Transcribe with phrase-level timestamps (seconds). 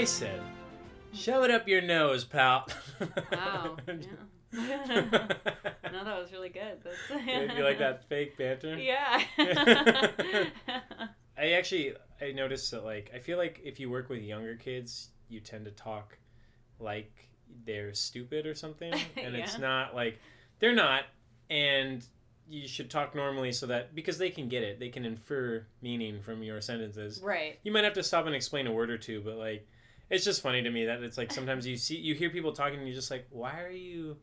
[0.00, 0.40] I said,
[1.12, 2.66] "Shove it up your nose, pal."
[3.30, 3.76] Wow.
[3.86, 3.98] Yeah.
[5.92, 6.78] no, that was really good.
[6.82, 7.54] That's...
[7.54, 8.78] you like that fake banter?
[8.78, 9.22] Yeah.
[11.36, 15.10] I actually I noticed that like I feel like if you work with younger kids,
[15.28, 16.16] you tend to talk
[16.78, 17.28] like
[17.66, 20.18] they're stupid or something, and it's not like
[20.60, 21.02] they're not,
[21.50, 22.02] and
[22.48, 26.22] you should talk normally so that because they can get it, they can infer meaning
[26.22, 27.20] from your sentences.
[27.22, 27.58] right.
[27.64, 29.68] You might have to stop and explain a word or two, but like
[30.10, 32.78] it's just funny to me that it's like sometimes you see you hear people talking
[32.78, 34.16] and you're just like, why are you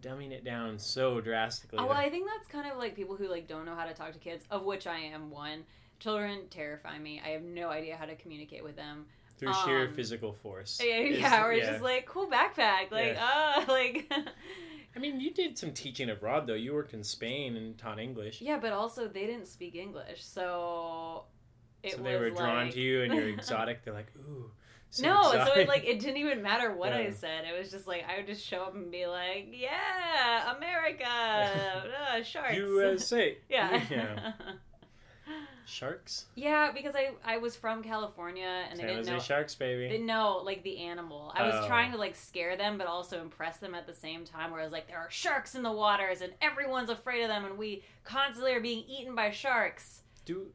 [0.00, 1.78] dumbing it down so drastically?
[1.80, 3.94] Oh, well, I think that's kind of like people who like don't know how to
[3.94, 5.64] talk to kids, of which I am one.
[5.98, 7.20] Children terrify me.
[7.24, 9.06] I have no idea how to communicate with them.
[9.38, 10.80] through sheer um, physical force.
[10.80, 11.70] Yeah, Is- yeah, or it's yeah.
[11.72, 14.08] just like cool backpack, like ah, like
[14.94, 16.54] I mean, you did some teaching abroad though.
[16.54, 18.40] You worked in Spain and taught English.
[18.40, 21.24] yeah, but also they didn't speak English, so
[21.82, 23.84] it so was they were drawn like- to you and you're exotic.
[23.84, 24.50] They're like, ooh.
[24.90, 27.44] So no, so it like it didn't even matter what I said.
[27.44, 32.22] It was just like I would just show up and be like, "Yeah, America, uh,
[32.22, 33.36] sharks." USA.
[33.50, 33.82] yeah.
[33.90, 34.32] Yeah.
[35.66, 36.24] Sharks.
[36.34, 39.86] yeah, because I I was from California and they didn't Jose know Sharks, baby.
[39.88, 41.30] They know like the animal.
[41.36, 41.66] I was Oh.
[41.66, 44.50] trying to like scare them, but also impress them at the same time.
[44.50, 47.44] Where I was like, there are sharks in the waters, and everyone's afraid of them,
[47.44, 50.00] and we constantly are being eaten by sharks.
[50.24, 50.46] Do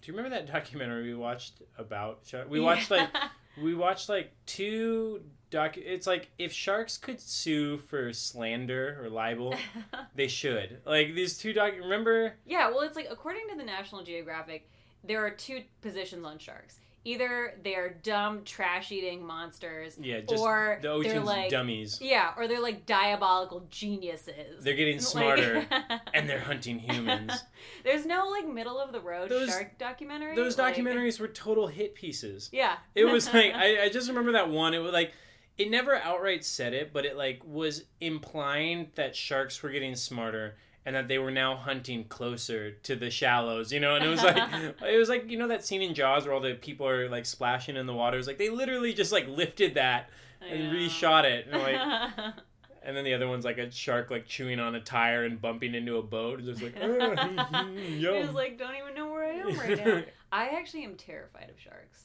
[0.00, 2.48] Do you remember that documentary we watched about sharks?
[2.48, 3.08] We watched like
[3.60, 5.76] we watched like two doc.
[5.76, 9.54] It's like if sharks could sue for slander or libel,
[10.14, 10.80] they should.
[10.84, 11.72] Like these two doc.
[11.78, 12.34] Remember?
[12.46, 14.68] yeah, well, it's like according to the National Geographic,
[15.04, 16.80] there are two positions on sharks.
[17.04, 21.98] Either they're dumb, trash-eating monsters, Yeah, or the they're like dummies.
[22.00, 24.62] yeah, or they're like diabolical geniuses.
[24.62, 25.66] They're getting Like- smarter
[26.14, 27.32] and they're hunting humans.
[27.84, 30.36] There's no like middle of the road Those- shark documentary.
[30.36, 32.48] Those like- documentaries were total hit pieces.
[32.52, 32.76] Yeah.
[32.94, 34.72] It was like I, I just remember that one.
[34.72, 35.12] It was like
[35.58, 40.54] it never outright said it, but it like was implying that sharks were getting smarter
[40.84, 43.72] and that they were now hunting closer to the shallows.
[43.72, 44.36] You know, and it was like
[44.82, 47.26] it was like you know that scene in Jaws where all the people are like
[47.26, 48.18] splashing in the water.
[48.18, 50.10] It's like they literally just like lifted that
[50.40, 51.46] and reshot it.
[51.50, 52.34] And like
[52.82, 55.74] and then the other one's like a shark like chewing on a tire and bumping
[55.74, 56.40] into a boat.
[56.40, 59.84] It's just like "Ah, He yum." was like, don't even know where I am right
[59.86, 60.02] now.
[60.32, 62.04] I actually am terrified of sharks.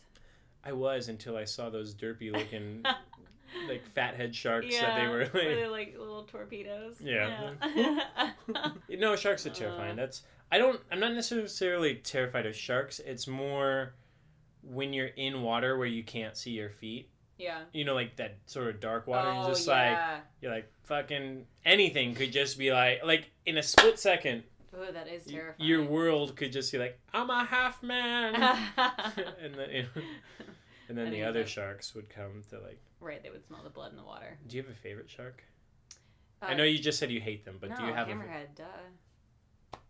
[0.63, 2.83] I was until I saw those derpy looking
[3.67, 5.31] like fathead sharks yeah, that they were like.
[5.33, 6.97] they're like little torpedoes.
[7.01, 7.51] Yeah.
[7.75, 8.31] Yeah.
[8.89, 9.93] No, sharks are terrifying.
[9.93, 9.95] Uh.
[10.03, 10.79] That's I don't.
[10.91, 12.99] I'm not necessarily terrified of sharks.
[12.99, 13.93] It's more
[14.63, 17.09] when you're in water where you can't see your feet.
[17.37, 17.61] yeah.
[17.73, 19.29] You know, like that sort of dark water.
[19.29, 20.19] oh, you're just like yeah.
[20.41, 24.43] you're like fucking anything could just be like like in a split second
[24.73, 25.55] oh, that is terrifying.
[25.57, 30.01] your world could just be like I'm a half man, and then you know,
[30.89, 32.79] and then I the other sharks would come to like.
[32.99, 34.37] right, they would smell the blood in the water.
[34.47, 35.43] Do you have a favorite shark?
[36.41, 38.11] Uh, I know you just said you hate them, but no, do you have a?
[38.11, 38.55] hammerhead?
[38.55, 38.63] Duh.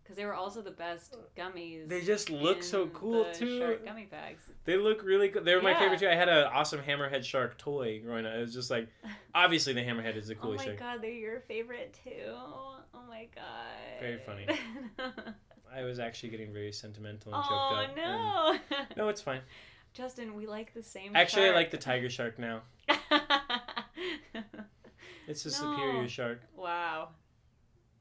[0.02, 1.90] Because they were also the best gummies.
[1.90, 3.59] They just look so cool too.
[3.59, 4.41] Shark gummy bags.
[4.63, 5.44] They look really good.
[5.44, 5.80] They were my Yeah.
[5.80, 6.08] favorite too.
[6.08, 8.34] I had an awesome hammerhead shark toy growing up.
[8.35, 8.88] It was just like,
[9.35, 10.64] obviously the hammerhead is the coolest.
[10.64, 10.79] Oh my shark.
[10.79, 12.24] god, they're your favorite too.
[12.29, 12.79] Oh
[13.09, 14.00] my god.
[14.00, 14.47] Very funny.
[15.75, 17.97] I was actually getting very sentimental and oh choked up.
[17.97, 18.59] Oh
[18.96, 19.03] no.
[19.03, 19.41] no, it's fine.
[19.97, 21.16] Justin, we like the same.
[21.16, 22.62] Actually, I like the tiger shark now.
[25.30, 25.56] It's a No.
[25.75, 26.40] superior shark.
[26.56, 27.09] wow.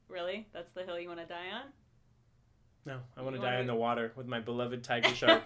[0.07, 0.47] Really?
[0.53, 1.63] That's the hill you want to die on?
[2.85, 5.43] No, I want to die in the water with my beloved tiger shark.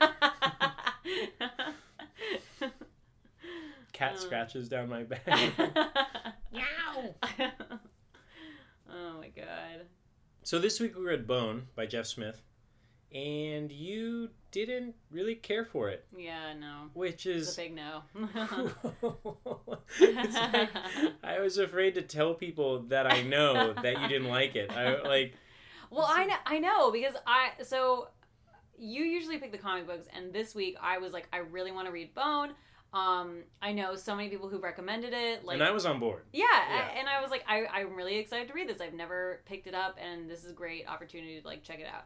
[3.94, 4.18] Cat Uh.
[4.18, 5.26] scratches down my back.
[6.54, 7.16] Meow.
[8.92, 9.88] oh my god.
[10.44, 12.44] so this week we read Bone by Jeff Smith,
[13.14, 16.90] and you didn't really care for it, Yeah, no.
[16.94, 18.04] which It's is a big no.
[20.00, 20.70] It's like,
[21.24, 24.72] I was afraid to tell people that I know that you didn't like it.
[24.72, 25.34] I like
[25.90, 28.08] well, I know, I know because I so
[28.78, 31.88] you usually pick the comic books, and this week I was like, I really want
[31.88, 32.52] to read Bone.
[32.94, 35.46] Um, I know so many people who recommended it.
[35.46, 36.24] Like, and I was on board.
[36.34, 36.88] yeah, Yeah.
[37.00, 38.82] and I was like, I, I'm really excited to read this.
[38.82, 41.88] I've never picked it up, and this is a great opportunity to like check it
[41.88, 42.06] out.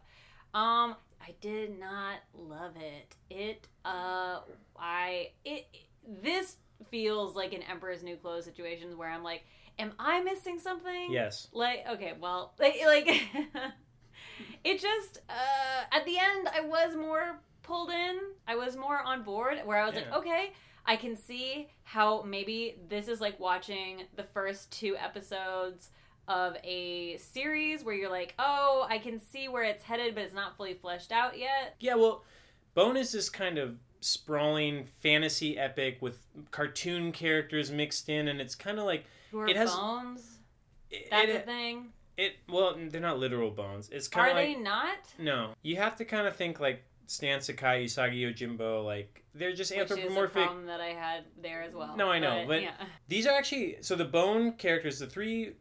[0.55, 3.15] Um, I did not love it.
[3.29, 4.39] It, uh,
[4.79, 5.67] I, it,
[6.07, 6.55] this
[6.89, 9.43] feels like an Emperor's New Clothes situation where I'm like,
[9.77, 11.11] am I missing something?
[11.11, 11.49] Yes.
[11.51, 13.05] Like, okay, well, like, like
[14.63, 18.19] it just, uh, at the end, I was more pulled in.
[18.47, 20.53] I was more on board where I was like, okay,
[20.85, 25.89] I can see how maybe this is like watching the first two episodes
[26.27, 30.33] of a series where you're like, oh, I can see where it's headed, but it's
[30.33, 31.75] not fully fleshed out yet.
[31.79, 32.23] Yeah, well,
[32.73, 38.55] Bone is this kind of sprawling fantasy epic with cartoon characters mixed in, and it's
[38.55, 40.39] kind of like are It has- bones?
[40.89, 41.91] it, That's it, a thing.
[42.17, 43.89] it- Well, they're not literal bones.
[43.91, 44.97] It's kind Are of like they not?
[45.19, 45.53] no.
[45.61, 48.83] You have to kind of think like Stan Sakai, Usagi Yojimbo.
[48.85, 50.43] Like they're just Which is a anthropomorphic.
[50.43, 51.95] problem that I had there as well.
[51.97, 52.73] No, I know, but- yeah.
[53.07, 55.53] These are actually so the bone characters, the three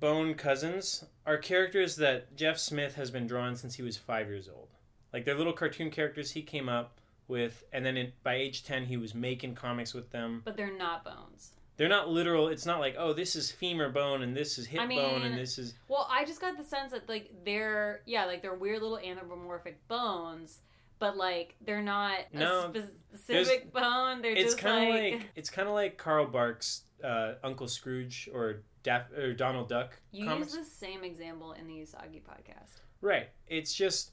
[0.00, 4.48] bone cousins, are characters that Jeff Smith has been drawing since he was five years
[4.48, 4.68] old.
[5.12, 6.98] Like they're little cartoon characters he came up
[7.28, 10.42] with, and then it, by age ten he was making comics with them.
[10.44, 11.52] but they're not bones.
[11.76, 12.48] They're not literal.
[12.48, 15.36] It's not like oh this is femur bone and this is hip I bone and
[15.36, 18.82] this is Well, I just got the sense that like they're yeah, like they're weird
[18.82, 20.60] little anthropomorphic bones,
[20.98, 22.82] but like they're not No, a
[23.16, 24.22] specific bone.
[24.22, 27.68] They're it's just kind of like, like, it's kind of like Carl Barks' uh, Uncle
[27.68, 30.54] Scrooge or Daff- or Donald Duck you comics.
[30.54, 32.80] use the same example in the Usagi podcast.
[33.00, 33.28] Right.
[33.46, 34.12] It's just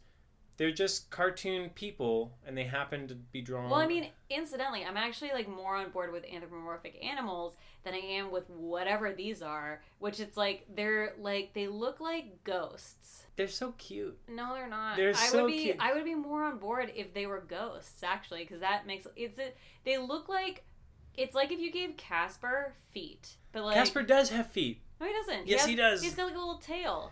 [0.61, 3.67] they're just cartoon people and they happen to be drawn.
[3.67, 7.97] Well, I mean, incidentally, I'm actually like more on board with anthropomorphic animals than I
[7.97, 13.23] am with whatever these are, which it's like they're like they look like ghosts.
[13.37, 14.15] they're so cute.
[14.29, 14.97] No, they're not.
[14.97, 15.77] They're I so would be cute.
[15.79, 19.39] I would be more on board if they were ghosts actually cuz that makes it's
[19.39, 19.53] a,
[19.83, 20.63] they look like
[21.15, 23.37] it's like if you gave Casper feet.
[23.51, 24.79] But like Casper does have feet.
[24.99, 25.47] No, he doesn't.
[25.47, 26.03] Yes, has, he does.
[26.03, 27.11] He's got like a little tail.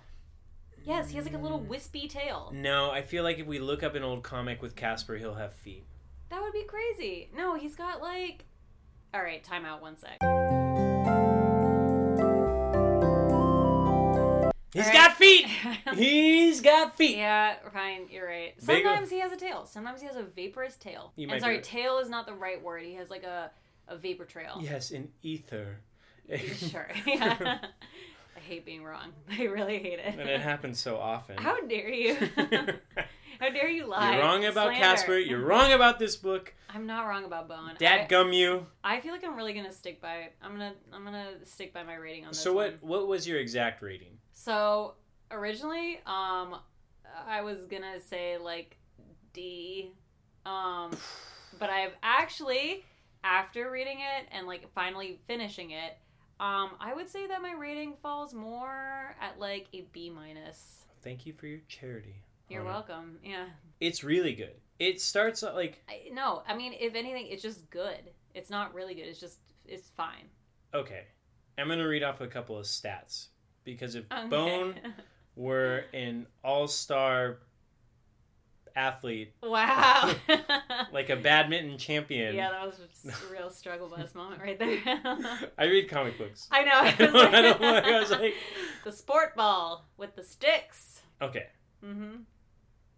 [0.90, 2.52] Yes, he has like a little wispy tail.
[2.52, 5.54] No, I feel like if we look up an old comic with Casper, he'll have
[5.54, 5.86] feet.
[6.32, 7.30] That would be crazy.
[7.36, 8.46] No, he's got like
[9.14, 10.18] All right, time out one sec.
[14.74, 15.46] He's All got feet.
[15.96, 17.18] He's got feet.
[17.18, 18.56] Yeah, fine, you're right.
[18.56, 19.66] Big- Sometimes he has a tail.
[19.66, 21.12] Sometimes he has a vaporous tail.
[21.16, 22.84] You and sorry, tail is not the right word.
[22.84, 23.50] He has like a,
[23.88, 24.60] a vapor trail.
[24.62, 25.82] Yes, an ether.
[26.72, 26.90] sure.
[27.06, 27.60] Yeah.
[28.50, 29.14] Hate being wrong.
[29.30, 30.16] I really hate it.
[30.18, 31.38] and it happens so often.
[31.38, 32.16] How dare you?
[33.40, 34.16] How dare you lie?
[34.16, 34.80] You're wrong about Slander.
[34.80, 35.18] Casper.
[35.20, 36.54] You're wrong about this book.
[36.68, 37.76] I'm not wrong about Bone.
[37.78, 38.66] Dad gum you.
[38.84, 40.30] I feel like I'm really gonna stick by.
[40.42, 40.74] I'm gonna.
[40.92, 42.40] I'm gonna stick by my rating on this.
[42.40, 42.82] So what?
[42.82, 42.90] one.
[42.90, 44.18] What was your exact rating?
[44.34, 44.96] So
[45.30, 46.56] originally, um,
[47.28, 48.78] I was gonna say like
[49.32, 49.94] D,
[50.46, 50.92] um,
[51.60, 52.84] but I've actually,
[53.24, 55.98] after reading it and like finally finishing it,
[56.40, 60.86] um, I would say that my rating falls more at like a B minus.
[61.02, 62.16] Thank you for your charity.
[62.50, 62.74] You're Hannah.
[62.74, 63.20] welcome.
[63.24, 63.46] Yeah.
[63.80, 64.56] It's really good.
[64.80, 68.00] It starts out like I, no, I mean, if anything, it's just good.
[68.34, 69.06] It's not really good.
[69.08, 70.30] It's just it's fine.
[70.74, 71.04] okay.
[71.58, 73.28] I'm gonna read off a couple of stats
[73.66, 74.28] because if Okay.
[74.30, 74.76] Bone
[75.36, 77.40] were an all-star
[78.76, 80.14] athlete, wow.
[80.92, 84.80] like a badminton champion, yeah, that was a real struggle bus moment right there.
[85.58, 86.48] I read comic books.
[86.52, 86.72] I know.
[86.74, 88.34] I don't- I don't like- I was like-
[88.84, 91.02] the sport ball with the sticks.
[91.22, 91.48] Okay,
[91.86, 92.22] Mm-hmm.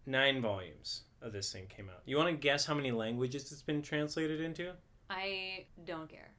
[0.06, 2.02] nine volumes of this thing came out.
[2.04, 4.72] You want to guess how many languages it's been translated into?
[5.10, 6.30] I don't care.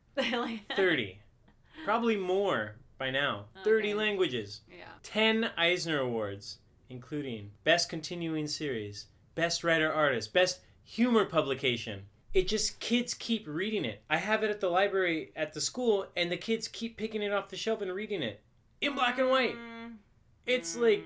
[0.75, 1.19] Thirty,
[1.85, 3.45] probably more by now.
[3.63, 4.61] Thirty languages.
[4.69, 4.85] Yeah.
[5.03, 6.59] 10 Eisner Awards,
[6.89, 12.03] including Best Continuing Series, Best Writer Artist, Best Humor Publication.
[12.33, 14.01] It just, kids keep reading it.
[14.09, 17.31] I have it at the library at the school, and the kids keep picking it
[17.31, 18.41] off the shelf and reading it
[18.81, 19.55] in black and white.
[20.45, 21.03] It's like,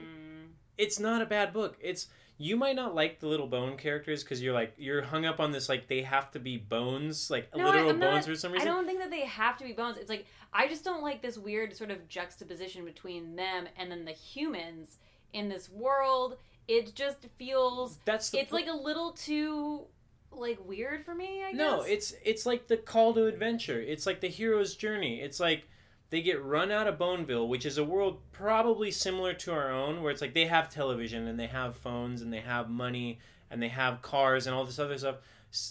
[0.77, 1.77] it's not a bad book.
[1.81, 5.39] It's, you might not like the little bone characters because you're like, you're hung up
[5.39, 8.51] on this, like, they have to be bones, like No, literal not- bones for some
[8.53, 8.67] reason.
[8.67, 9.97] I don't think that they have to be bones.
[9.97, 14.05] It's like I just don't like this weird sort of juxtaposition between them and then
[14.05, 14.97] the humans
[15.33, 16.37] in this world.
[16.67, 19.85] It just feels That's the it's like a little too
[20.31, 21.43] like weird for me.
[21.43, 21.57] I guess.
[21.57, 23.81] No, it's it's like the call to adventure.
[23.81, 25.21] It's like the hero's journey.
[25.21, 25.63] It's like
[26.09, 30.01] they get run out of Boneville, which is a world probably similar to our own,
[30.01, 33.19] where it's like they have television and they have phones and they have money
[33.49, 35.17] and they have cars and all this other stuff.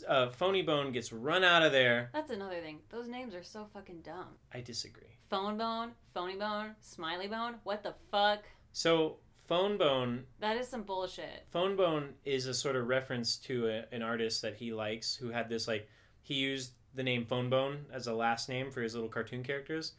[0.09, 2.11] Uh, Phony Bone gets run out of there.
[2.13, 2.79] That's another thing.
[2.89, 4.29] Those names are so fucking dumb.
[4.53, 5.19] I disagree.
[5.29, 7.57] Fone bone, phony bone, smiley bone.
[7.65, 8.45] What the fuck?
[8.73, 11.47] So Fone Bone, That is some bullshit.
[11.51, 15.31] Fone Bone is a sort of reference to a, an artist that he likes who
[15.31, 15.89] had this like
[16.23, 19.93] he used the name Fone Bone as a last name for his little cartoon characters.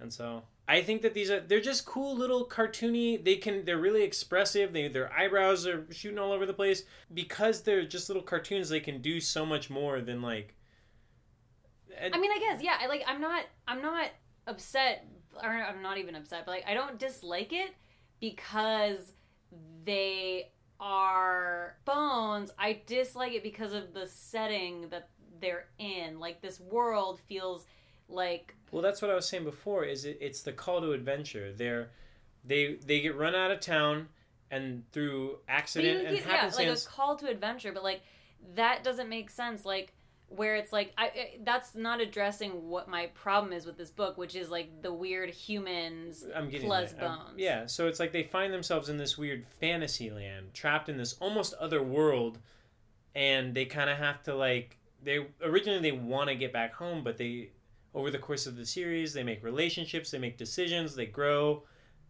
[0.00, 3.22] And so I think that these are they're just cool little cartoony.
[3.22, 4.72] They can they're really expressive.
[4.72, 8.68] They their eyebrows are shooting all over the place because they're just little cartoons.
[8.68, 10.54] They can do so much more than like.
[11.98, 12.78] and- I mean, I guess yeah.
[12.80, 13.04] I like.
[13.06, 13.44] I'm not.
[13.68, 14.10] I'm not
[14.46, 15.06] upset,
[15.42, 16.44] or I'm not even upset.
[16.46, 17.74] But like, I don't dislike it
[18.20, 19.12] because
[19.84, 22.52] they are bones.
[22.58, 25.08] I dislike it because of the setting that
[25.40, 26.18] they're in.
[26.18, 27.66] Like this world feels
[28.08, 29.84] like Well, that's what I was saying before.
[29.84, 31.52] Is it, it's the call to adventure.
[31.52, 31.90] They're
[32.44, 34.08] they they get run out of town,
[34.50, 37.72] and through accident and get, yeah, like a call to adventure.
[37.72, 38.02] But like
[38.54, 39.64] that doesn't make sense.
[39.64, 39.92] Like
[40.28, 44.18] where it's like I, I that's not addressing what my problem is with this book,
[44.18, 46.94] which is like the weird humans I'm getting plus.
[46.94, 47.38] I'm- bones.
[47.38, 51.14] yeah, so it's like they find themselves in this weird fantasy land, trapped in this
[51.20, 52.38] almost other world,
[53.14, 57.04] and they kind of have to like they originally they want to get back home,
[57.04, 57.50] but they
[57.94, 61.62] over the course of the series they make relationships, they make decisions, they grow,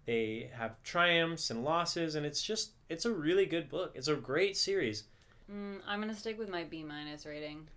[0.07, 3.93] they have triumphs and losses, and it's just it's a really good book.
[3.95, 5.05] It's a great series.
[5.53, 7.69] Mm, I'm gonna stick with my B minus rating.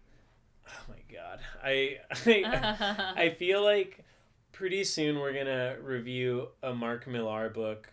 [0.69, 4.03] Oh my god, I I, I feel like
[4.51, 7.91] pretty soon we're gonna review a Mark Millar book.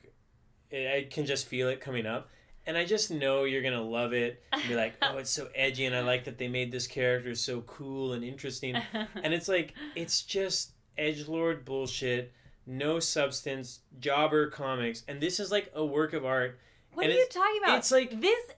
[0.73, 2.29] I can just feel it coming up,
[2.67, 4.43] and I just know you're gonna love it.
[4.53, 7.35] And be like, oh, it's so edgy, and I like that they made this character
[7.35, 8.77] so cool and interesting.
[9.23, 12.33] And it's like it's just edge lord bullshit,
[12.67, 16.59] no substance, jobber comics, and this is like a work of art.
[16.95, 17.79] what and are you talking about?
[17.79, 18.51] it's like- this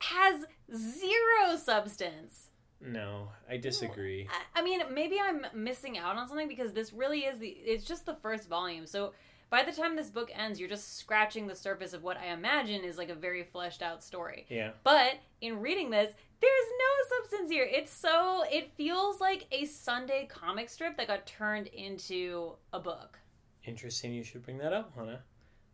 [0.00, 2.48] has zero substance.
[2.84, 4.28] No, I disagree.
[4.30, 7.48] I- I mean, maybe I'm missing out on something because this really is the.
[7.48, 9.12] It's just the first volume, so
[9.50, 12.82] by the time this book ends, you're just scratching the surface of what I imagine
[12.84, 14.46] is like a very fleshed out story.
[14.48, 14.70] Yeah.
[14.82, 17.68] But in reading this, there's no substance here.
[17.70, 23.18] It's so it feels like a Sunday comic strip that got turned into a book.
[23.64, 25.22] Interesting you should bring that up, Hannah.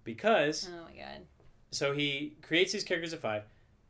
[0.05, 1.23] Because Oh my god.
[1.71, 3.45] so he creates these characters at five,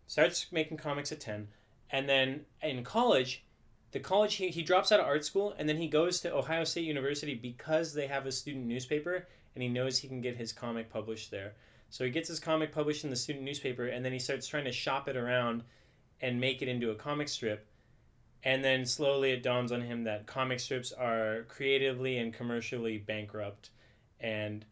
[0.07, 1.49] starts making comics at ten,
[1.91, 3.45] and then in college,
[3.93, 6.65] the college he, he drops out of art school and then he goes to Ohio
[6.65, 10.53] State University because they have a student newspaper and he knows he can get his
[10.53, 11.55] comic published there.
[11.91, 14.65] So he gets his comic published in the student newspaper and then he starts trying
[14.65, 15.63] to shop it around
[16.21, 17.67] and make it into a comic strip.
[18.45, 23.71] And then slowly it dawns on him that comic strips are creatively and commercially bankrupt
[24.21, 24.65] and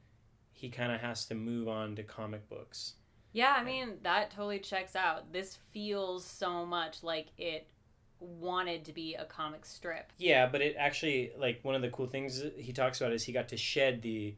[0.53, 2.95] he kind of has to move on to comic books.
[3.37, 5.31] Yeah, I mean, that totally checks out.
[5.31, 7.67] This feels so much like it
[8.19, 10.11] wanted to be a comic strip.
[10.17, 13.33] Yeah, but it actually like one of the cool things he talks about is he
[13.33, 14.35] got to shed the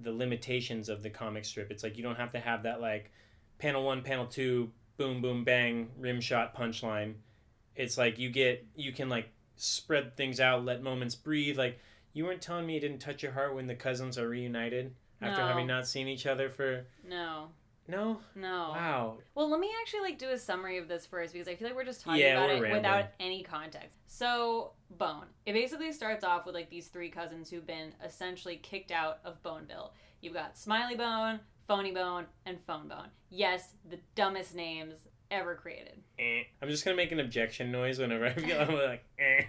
[0.00, 1.72] the limitations of the comic strip.
[1.72, 3.10] It's like you don't have to have that like
[3.58, 7.14] panel 1, panel 2, boom boom bang rim shot punchline.
[7.74, 11.58] It's like you get you can like spread things out, let moments breathe.
[11.58, 11.80] Like
[12.12, 15.42] you weren't telling me it didn't touch your heart when the cousins are reunited after
[15.42, 15.48] No.
[15.48, 17.48] having not seen each other for No.
[17.88, 18.20] No?
[18.34, 18.70] No.
[18.74, 19.16] Wow.
[19.34, 21.76] Well, let me actually like do a summary of this first because I feel like
[21.76, 22.72] we're just talking Yeah, about it rambling.
[22.74, 23.98] without any context.
[24.06, 25.24] So, Bone.
[25.46, 29.42] It basically starts off with like these three cousins who've been essentially kicked out of
[29.42, 29.94] Boneville.
[30.20, 33.08] You've got Smiley Bone, Phony Bone, and Fone Bone.
[33.30, 34.96] Yes, the dumbest names
[35.30, 36.00] ever created.
[36.18, 36.42] Eh.
[36.62, 39.42] I'm just gonna make an objection noise whenever I feel I'm like eh.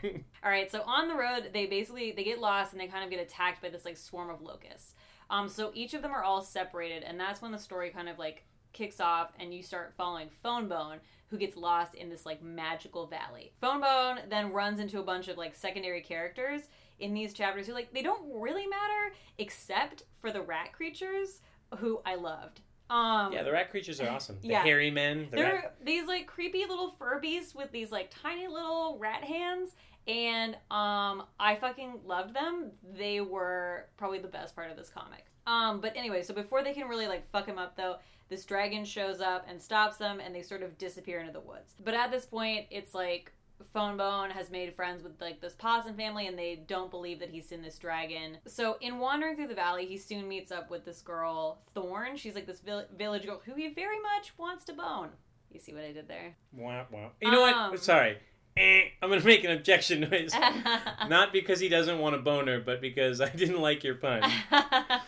[0.43, 3.10] All right, so on the road, they basically they get lost and they kind of
[3.10, 4.93] get attacked by this like swarm of locusts.
[5.29, 8.17] Um, so each of them are all separated, and that's when the story kind of
[8.17, 12.41] like kicks off, and you start following Fone Bone, who gets lost in this like
[12.43, 13.53] magical valley.
[13.62, 16.63] Fone Bone then runs into a bunch of like secondary characters
[17.00, 21.41] in these chapters who like they don't really matter except for the rat creatures
[21.77, 22.62] who I loved.
[22.89, 24.39] Um, Yeah, the rat creatures are awesome.
[24.41, 24.63] The Yeah.
[24.63, 28.98] hairy men, the they're rat these like creepy little Furbies with these like tiny little
[29.00, 29.75] rat hands,
[30.08, 32.72] and um, I fucking loved them.
[32.96, 35.25] They were probably the best part of this comic.
[35.46, 38.86] Um, but anyway, so before they can really like fuck him up though, this dragon
[38.86, 41.74] shows up and stops them, and they sort of disappear into the woods.
[41.84, 43.31] But at this point, it's like
[43.73, 47.29] Fone Bone has made friends with like this possum family, and they don't believe that
[47.29, 48.37] he's seen this dragon.
[48.47, 52.15] So in wandering through the valley, he soon meets up with this girl Thorn.
[52.17, 55.09] She's like this vill- village girl who he very much wants to bone.
[55.51, 56.35] You see what I did there?
[56.53, 57.09] Wah, wah.
[57.21, 57.71] You know Um.
[57.71, 57.79] what?
[57.83, 58.17] Sorry.
[58.57, 60.33] Eh, I'm gonna make an objection noise.
[61.07, 64.21] Not because he doesn't want a boner, but because I didn't like your pun.
[64.51, 65.01] I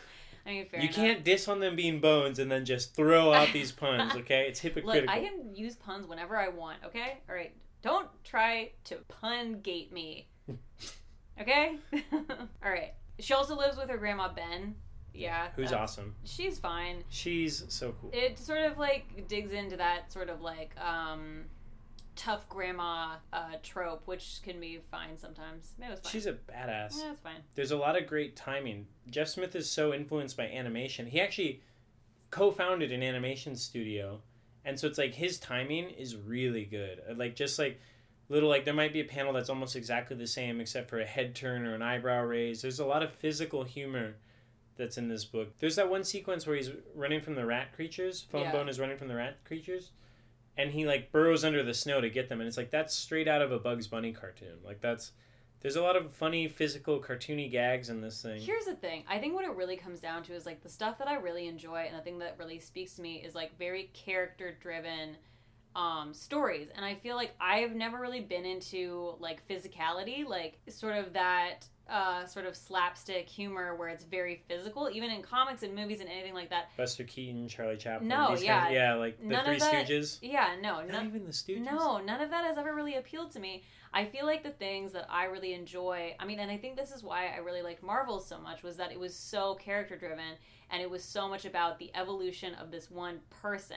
[0.45, 0.95] mean, fair you enough.
[0.95, 4.45] can't diss on them being bones and then just throw out these puns, okay?
[4.47, 4.93] It's hypocritical.
[4.93, 5.39] Look, hypocritical.
[5.41, 6.77] I can use puns whenever I want.
[6.85, 7.53] Okay, all right.
[7.81, 10.27] Don't try to pun gate me.
[11.39, 11.77] Okay.
[12.13, 12.93] all right.
[13.19, 14.75] She also lives with her grandma Ben.
[15.13, 15.47] Yeah.
[15.55, 16.13] Who's awesome.
[16.23, 17.03] She's fine.
[17.09, 18.11] She's so cool.
[18.13, 21.45] It sort of like digs into that sort of like um
[22.15, 25.71] tough grandma uh trope, which can be fine sometimes.
[25.79, 26.11] It was fine.
[26.11, 26.97] She's a badass.
[26.99, 27.41] yeah, it's fine.
[27.55, 28.85] There's a lot of great timing.
[29.09, 31.07] Jeff Smith is so influenced by animation.
[31.07, 31.61] He actually
[32.29, 34.21] co-founded an animation studio,
[34.65, 37.01] and so it's like his timing is really good.
[37.09, 37.79] Uh, Like just like
[38.29, 41.05] little like there might be a panel that's almost exactly the same except for a
[41.05, 42.61] head turn or an eyebrow raise.
[42.61, 44.15] There's a lot of physical humor
[44.77, 45.57] that's in this book.
[45.59, 48.21] There's that one sequence where he's running from the rat creatures.
[48.31, 48.51] Phone Yeah.
[48.53, 49.91] Bone is running from the rat creatures.
[50.57, 53.27] And he like burrows under the snow to get them, and it's like that's straight
[53.27, 54.57] out of a Bugs Bunny cartoon.
[54.65, 55.11] Like that's
[55.61, 58.41] there's a lot of funny, physical, cartoony gags in this thing.
[58.41, 59.03] Here's the thing.
[59.07, 61.47] I think what it really comes down to is like the stuff that I really
[61.47, 65.17] enjoy and the thing that really speaks to me is like very character driven
[65.73, 70.97] um stories and i feel like i've never really been into like physicality like sort
[70.97, 75.75] of that uh sort of slapstick humor where it's very physical even in comics and
[75.75, 78.07] movies and anything like that Buster Keaton, Charlie Chaplin.
[78.07, 78.59] No, these yeah.
[78.61, 80.19] kind of- yeah, like the None Three of that- Stooges.
[80.21, 81.65] yeah no Not none, even the Stooges.
[81.69, 83.63] No, none of that has ever really appealed to me.
[83.93, 86.91] I feel like the things that I really enjoy, I mean, and I think this
[86.93, 90.37] is why I really liked Marvel so much, was that it was so character driven
[90.69, 93.75] and it was so much about the evolution of this one person.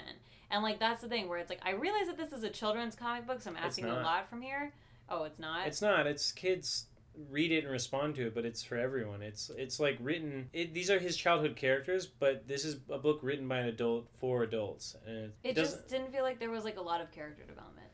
[0.53, 2.95] And like that's the thing where it's like I realize that this is a children's
[2.95, 4.73] comic book, so I'm asking a lot from here.
[5.09, 5.67] Oh, it's not.
[5.67, 6.07] It's not.
[6.07, 6.87] It's kids
[7.31, 9.23] read it and respond to it, but it's for everyone.
[9.23, 10.49] It's it's like written.
[10.53, 14.09] It, these are his childhood characters, but this is a book written by an adult
[14.17, 17.11] for adults, and it, it just didn't feel like there was like a lot of
[17.13, 17.87] character development.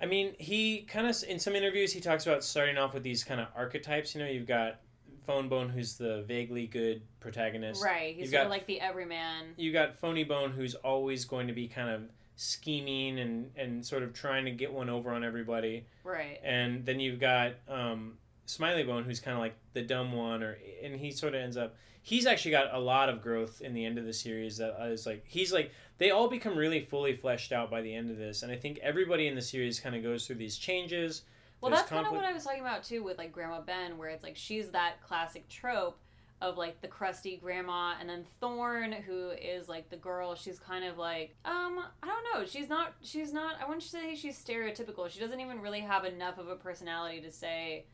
[0.00, 3.22] I mean, he kind of in some interviews he talks about starting off with these
[3.24, 4.14] kind of archetypes.
[4.14, 4.80] You know, you've got
[5.26, 7.84] Fone Bone, who's the vaguely good protagonist.
[7.84, 8.14] Right.
[8.16, 9.54] He's You've sort got- of like the everyman.
[9.56, 12.02] You got Phony Bone, who's always going to be kind of
[12.34, 15.86] scheming and and sort of trying to get one over on everybody.
[16.02, 16.40] Right.
[16.42, 18.14] and then you've got um,
[18.46, 21.56] Smiley Bone, who's kind of like the dumb one, or and he sort of ends
[21.56, 21.76] up.
[22.04, 24.56] He's actually got a lot of growth in the end of the series.
[24.56, 28.10] That is like he's like they all become really fully fleshed out by the end
[28.10, 31.22] of this, and I think everybody in the series kind of goes through these changes.
[31.60, 33.96] Well, There's that's kind of what I was talking about too with like Grandma Ben,
[33.96, 35.98] where it's like she's that classic trope
[36.42, 40.34] of like the crusty grandma, and then Thorn, who is like the girl.
[40.34, 42.44] She's kind of like, um, I don't know.
[42.44, 42.94] She's not.
[43.00, 43.56] She's not.
[43.62, 45.08] I wouldn't say she's stereotypical.
[45.08, 47.84] She doesn't even really have enough of a personality to say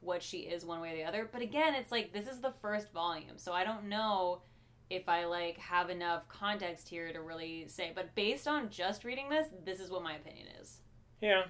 [0.00, 1.28] what she is one way or the other.
[1.30, 4.42] But again, it's like this is the first volume, so I don't know
[4.88, 7.92] if I like have enough context here to really say.
[7.94, 10.78] But based on just reading this, this is what my opinion is.
[11.20, 11.44] Yeah,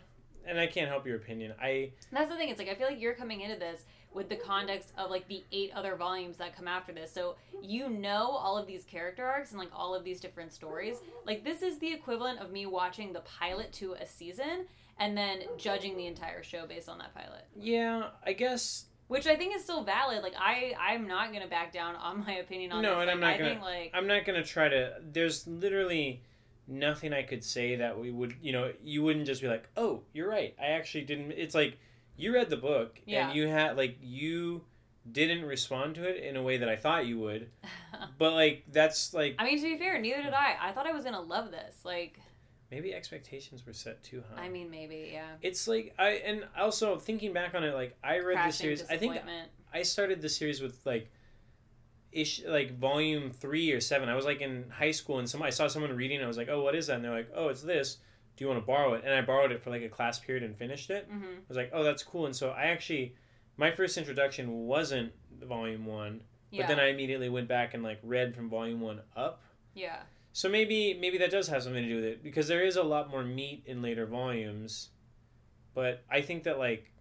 [0.46, 1.54] and I can't help your opinion.
[1.60, 2.48] I That's the thing.
[2.48, 5.44] It's like I feel like you're coming into this with the context of like the
[5.52, 7.12] eight other volumes that come after this.
[7.12, 10.96] So you know all of these character arcs and like all of these different stories.
[11.26, 14.66] Like this is the equivalent of me watching the pilot to a season
[15.00, 17.44] and then judging the entire show based on that pilot.
[17.56, 20.22] yeah, I guess Which I think is still valid.
[20.22, 23.02] Like I I'm not going to back down on my opinion on No, this.
[23.02, 24.94] and I'm not I gonna- think like I'm not gonna try to.
[25.02, 26.22] There's literally
[26.68, 30.02] nothing I could say that we would, you know, you wouldn't just be like, oh,
[30.12, 30.54] you're right.
[30.60, 31.32] I actually didn't.
[31.32, 31.78] It's like
[32.16, 33.28] you read the book Yeah.
[33.28, 34.62] and you had like you
[35.10, 37.50] didn't respond to it in a way that I thought you would,
[38.18, 40.54] but like that's like I mean to be fair, neither did I.
[40.60, 41.74] I thought I was going to love this.
[41.84, 42.20] Like
[42.70, 44.44] maybe expectations were set too high.
[44.44, 45.26] I mean maybe, yeah.
[45.42, 48.84] it's like I and also thinking back on it, like I read the series.
[48.88, 49.16] I think.
[49.72, 51.10] I started the series with like
[52.12, 54.08] ish like volume three or seven.
[54.08, 56.16] I was like in high school and some I saw someone reading.
[56.18, 56.96] And I was like, oh, what is that?
[56.96, 57.98] And they're like, oh, it's this.
[58.36, 59.02] Do you want to borrow it?
[59.04, 61.08] And I borrowed it for like a class period and finished it.
[61.10, 61.22] Mhm.
[61.22, 62.26] I was like, oh, that's cool.
[62.26, 63.14] And so I actually,
[63.56, 66.62] my first introduction wasn't the volume one, Yeah.
[66.62, 69.42] but then I immediately went back and like read from volume one up.
[69.74, 70.00] yeah.
[70.32, 72.82] So maybe maybe that does have something to do with it because there is a
[72.82, 74.90] lot more meat in later volumes.
[75.74, 76.92] But I think that like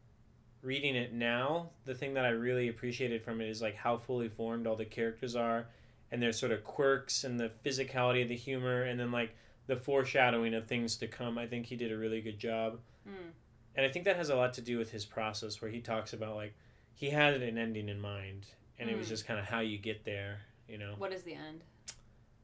[0.61, 4.29] reading it now, the thing that I really appreciated from it is like how fully
[4.29, 5.67] formed all the characters are
[6.11, 9.35] and their sort of quirks and the physicality of the humor and then like
[9.67, 11.37] the foreshadowing of things to come.
[11.37, 12.79] I think he did a really good job.
[13.07, 13.31] Mm.
[13.75, 16.13] And I think that has a lot to do with his process where he talks
[16.13, 16.55] about like
[16.95, 18.47] he had an ending in mind
[18.79, 19.09] and it was Mm.
[19.11, 20.95] just kind of how you get there, you know.
[20.97, 21.63] What is the end?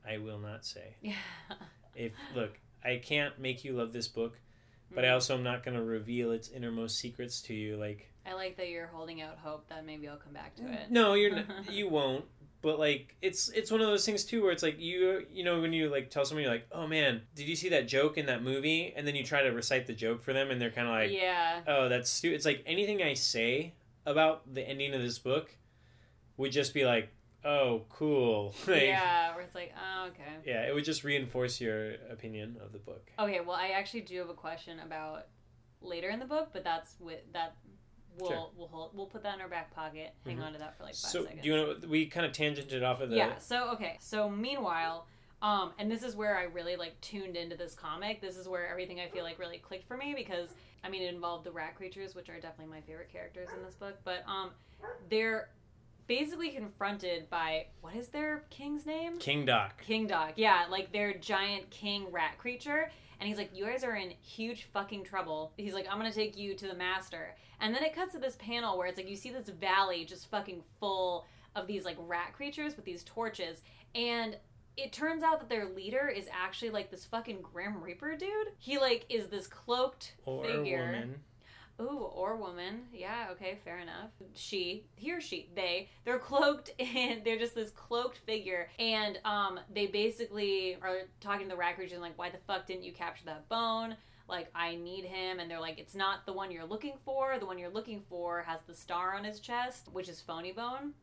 [0.08, 0.96] I will not say.
[1.02, 1.14] Yeah.
[1.96, 4.38] If look, I can't make you love this book,
[4.94, 5.14] but I Mm.
[5.14, 7.78] also am not going to reveal its innermost secrets to you.
[7.78, 10.92] Like, I like that you're holding out hope that maybe I'll come back to it.
[10.92, 12.26] no, you're n- you won't.
[12.62, 15.62] But like, it's it's one of those things too, where it's like you you know
[15.62, 18.26] when you like tell someone you're like, oh man, did you see that joke in
[18.26, 18.92] that movie?
[18.96, 21.12] And then you try to recite the joke for them, and they're kind of like,
[21.12, 21.62] yeah.
[21.68, 22.36] oh, that's stupid.
[22.36, 23.74] It's like anything I say
[24.06, 25.56] about the ending of this book
[26.38, 27.10] would just be like,
[27.46, 28.54] oh, cool.
[28.68, 30.24] Like, yeah, where it's like, oh, okay.
[30.46, 33.10] yeah, it would just reinforce your opinion of the book.
[33.20, 35.28] Okay, well, I actually do have a question about
[35.82, 37.56] later in the book, but that's with that.
[38.18, 38.50] We'll Sure.
[38.56, 40.14] we'll hold, we'll put that in our back pocket.
[40.26, 40.44] Hang Mhm.
[40.46, 41.42] on to that for like five So seconds.
[41.44, 43.38] do you know we kind of tangented off of the Yeah.
[43.40, 43.98] So okay.
[44.00, 45.06] So meanwhile,
[45.42, 48.22] um, and this is where I really like tuned into this comic.
[48.22, 51.14] This is where everything I feel like really clicked for me because I mean it
[51.14, 53.98] involved the rat creatures, which are definitely my favorite characters in this book.
[54.06, 54.52] But um,
[55.10, 55.50] they're
[56.08, 59.18] basically confronted by what is their king's name?
[59.18, 59.82] King Doc.
[59.82, 60.34] King Dog.
[60.36, 62.90] Yeah, like their giant king rat creature.
[63.20, 65.54] And he's like, You guys are in huge fucking trouble.
[65.58, 67.36] He's like, I'm gonna take you to the master.
[67.62, 70.30] And then it cuts to this panel where it's like you see this valley just
[70.30, 73.62] fucking full of these like rat creatures with these torches.
[73.96, 74.38] And
[74.78, 78.48] it turns out that their leader is actually like this fucking Grim Reaper dude.
[78.60, 80.86] He like is this cloaked Or figure.
[80.86, 81.16] woman.
[81.82, 82.84] Ooh, or woman.
[82.94, 84.12] Yeah, okay, fair enough.
[84.34, 88.70] She, he or she, they, they're cloaked in, they're just this cloaked figure.
[88.80, 92.84] And um, they basically are talking to the creature and like, why the fuck didn't
[92.84, 93.98] you capture that bone?
[94.28, 95.40] Like, I need him.
[95.40, 97.38] And they're like, it's not the one you're looking for.
[97.40, 100.94] The one you're looking for has the star on his chest, which is Phony Bone.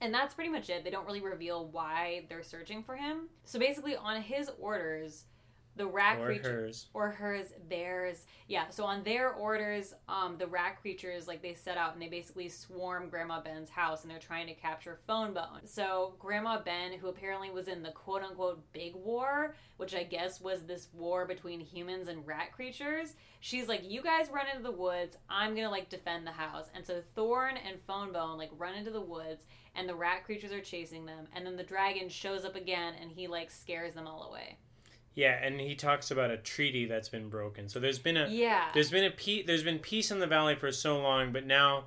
[0.00, 0.84] And that's pretty much it.
[0.84, 3.28] They don't really reveal why they're searching for him.
[3.44, 5.24] So basically, on his orders,
[5.76, 6.86] the rat or creature hers.
[6.94, 8.26] or hers theirs.
[8.48, 12.08] Yeah so on their orders um the rat creatures like they set out and they
[12.08, 16.92] basically swarm grandma ben's house and they're trying to capture fone bone so grandma ben
[16.98, 21.26] who apparently was in the quote unquote big war which i guess was this war
[21.26, 25.16] between humans and rat creatures she's like you guys run into the woods.
[25.28, 26.66] I'm gonna like defend the house.
[26.74, 30.52] And so thorn and fone bone like run into the woods and the rat creatures
[30.52, 31.26] are chasing them.
[31.34, 34.58] And then the dragon shows up again and he like scares them all away
[35.16, 37.68] Yeah, and he talks about a treaty that's been broken.
[37.70, 40.54] So there's been a yeah there's been a pe- there's been peace in the valley
[40.54, 41.86] for so long, but now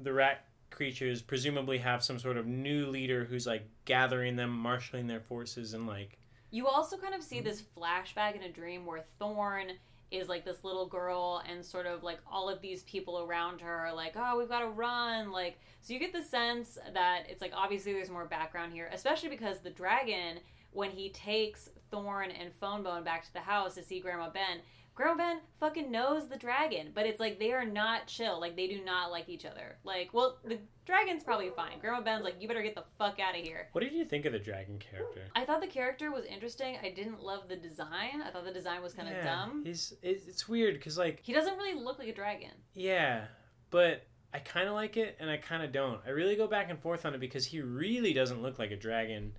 [0.00, 5.06] the rat creatures presumably have some sort of new leader who's like gathering them, marshaling
[5.06, 6.18] their forces, and like
[6.50, 9.72] You also kind of see this flashback in a dream where Thorn
[10.10, 13.86] is like this little girl and sort of like all of these people around her
[13.86, 15.30] are like, oh, we've got to run.
[15.32, 19.28] Like, so you get the sense that it's like obviously there's more background here, especially
[19.28, 20.38] because the dragon,
[20.72, 24.60] when he takes Thorn and Fonebone back to the house to see Grandma Ben,
[24.94, 28.40] Grandma Ben fucking knows the dragon, but it's like they are not chill.
[28.40, 29.76] Like, they do not like each other.
[29.84, 31.78] Like, well, the dragon's probably fine.
[31.80, 33.68] Grandma Ben's like, you better get the fuck out of here.
[33.72, 35.22] what did you think of the dragon character?
[35.36, 36.78] I thought the character was interesting.
[36.82, 38.22] I didn't love the design.
[38.26, 39.62] I thought the design was kind of Yeah, dumb.
[39.64, 42.50] He's it's weird because like He doesn't really look like a dragon.
[42.74, 43.26] yeah,
[43.70, 44.04] but
[44.34, 46.00] I kind of like it and I kind of don't.
[46.06, 48.76] I really go back and forth on it because he really doesn't look like a
[48.76, 49.32] dragon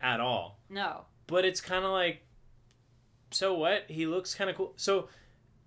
[0.00, 0.60] at all.
[0.68, 1.04] No.
[1.26, 2.22] but it's kind of like
[3.30, 5.08] so what he looks kind of cool so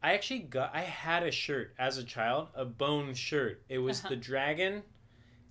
[0.02, 4.02] i actually got i had a shirt as a child a bone shirt it was
[4.10, 4.84] the dragon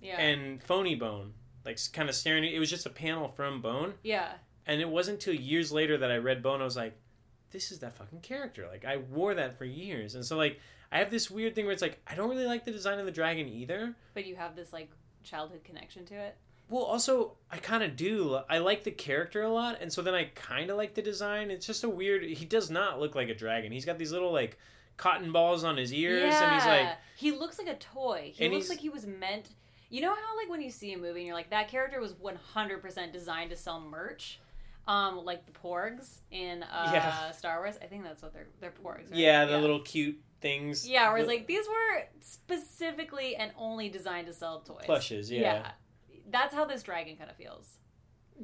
[0.01, 0.19] Yeah.
[0.19, 1.33] and phony bone
[1.65, 4.29] like kind of staring it was just a panel from bone yeah.
[4.65, 6.97] and it wasn't until years later that i read bone i was like
[7.51, 10.59] this is that fucking character like i wore that for years and so like
[10.91, 13.05] i have this weird thing where it's like i don't really like the design of
[13.05, 14.89] the dragon either But you have this like
[15.23, 16.37] childhood connection to it.
[16.69, 18.39] Well, also, I kind of do.
[18.47, 21.49] I like the character a lot, and so then I kind of like the design.
[21.49, 22.23] It's just a weird.
[22.23, 23.71] He does not look like a dragon.
[23.71, 24.57] He's got these little like
[24.97, 26.43] cotton balls on his ears, yeah.
[26.43, 28.31] and he's like, he looks like a toy.
[28.35, 29.49] He looks like he was meant.
[29.89, 32.13] You know how like when you see a movie and you're like that character was
[32.13, 34.39] 100% designed to sell merch.
[34.87, 37.31] Um, like the porgs in uh, Yeah.
[37.31, 37.75] Star Wars.
[37.81, 39.09] I think that's what they're they're porgs.
[39.09, 39.19] Right?
[39.19, 40.87] yeah, the little cute things.
[40.87, 44.85] Yeah, where it's the like these were specifically and only designed to sell toys.
[44.85, 45.31] plushes.
[45.31, 45.71] Yeah,
[46.29, 47.77] That's how this dragon kind of feels.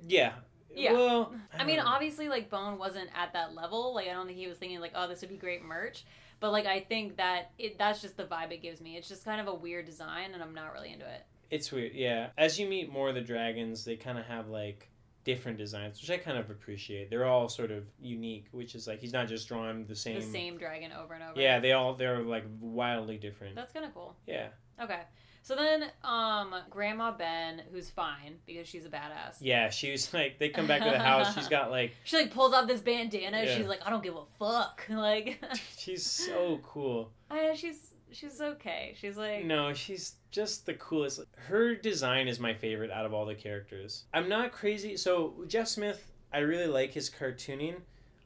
[0.07, 0.33] yeah,
[0.73, 0.93] Yeah.
[0.93, 1.83] Well, I mean, know.
[1.85, 3.93] obviously, like Bone wasn't at that level.
[3.95, 6.03] Like, I don't think he was thinking like, "Oh, this would be great merch."
[6.41, 8.97] But like, I think that it that's just the vibe it gives me.
[8.97, 11.25] It's just kind of a weird design, and I'm not really into it.
[11.49, 11.93] it's weird.
[11.93, 14.89] Yeah, as you meet more of the dragons, they kind of have like
[15.23, 17.09] different designs, which I kind of appreciate.
[17.09, 20.15] They're all sort of unique, which is like he's not just drawing the same.
[20.19, 21.39] The same dragon over and over.
[21.39, 23.55] Yeah, they all they're like wildly different.
[23.55, 24.15] that's kind of cool.
[24.27, 24.47] Yeah.
[24.83, 24.99] Okay,
[25.45, 29.35] so then, um, Grandma Ben, who's fine because she's a badass.
[29.39, 31.35] Yeah, she was like, they come back to the house.
[31.35, 33.43] She's got like, She like pulls off this bandana.
[33.43, 33.55] Yeah.
[33.55, 34.81] She's like, I don't give a fuck.
[34.89, 35.39] Like,
[35.77, 37.11] she's so cool.
[37.29, 38.95] I, she's she's okay.
[38.99, 41.21] She's like, No, she's just the coolest.
[41.37, 44.05] Her design is my favorite out of all the characters.
[44.15, 44.97] I'm not crazy.
[44.97, 47.75] So Jeff Smith, I really like his cartooning.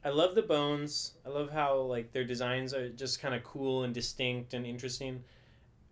[0.02, 1.12] I love the bones.
[1.26, 5.22] I love how like their designs are just kind of cool and distinct and interesting.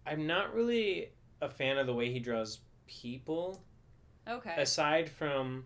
[0.07, 1.11] I'm not really
[1.41, 3.61] a fan of the way he draws people.
[4.29, 5.65] okay, aside from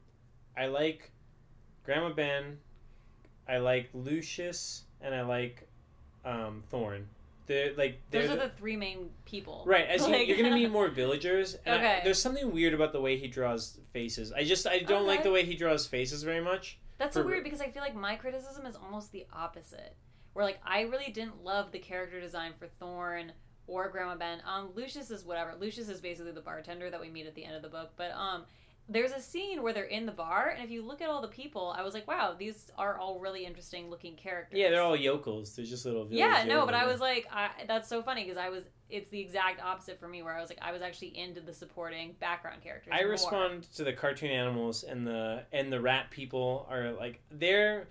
[0.57, 1.11] I like
[1.85, 2.59] Grandma Ben,
[3.49, 5.67] I like Lucius, and I like
[6.25, 7.09] um, Thorn.
[7.47, 9.65] They're like they're those are the- the three main people.
[9.67, 9.87] right.
[9.87, 12.01] As Like- you, you're gonna meet more villagers, and I- Okay.
[12.05, 14.33] there's something weird about the way he draws faces.
[14.33, 16.79] I just I don't like the way he draws faces very much.
[16.99, 19.97] That's so weird because I feel like my criticism is almost the opposite.
[20.35, 23.33] Where like I really didn't love the character design for Thorn
[23.67, 24.43] or Grandma Ben.
[24.47, 25.55] Um, Lucius is whatever.
[25.59, 27.91] Lucius is basically the bartender that we meet at the end of the book.
[27.97, 28.45] But um,
[28.89, 31.29] there's a scene where they're in the bar, and if you look at all the
[31.29, 34.59] people, I was like, wow, these are all really interesting looking characters.
[34.59, 35.55] Yeah, they're all yokels.
[35.55, 36.07] They're just little.
[36.11, 38.65] Yeah, no, but I was like, I, that's so funny because I was.
[38.91, 41.55] It's the exact opposite for me, where I was like, I was actually into the
[41.55, 42.93] supporting background characters.
[42.95, 43.13] I more.
[43.13, 47.89] respond to the cartoon animals and the and the rat people are like they're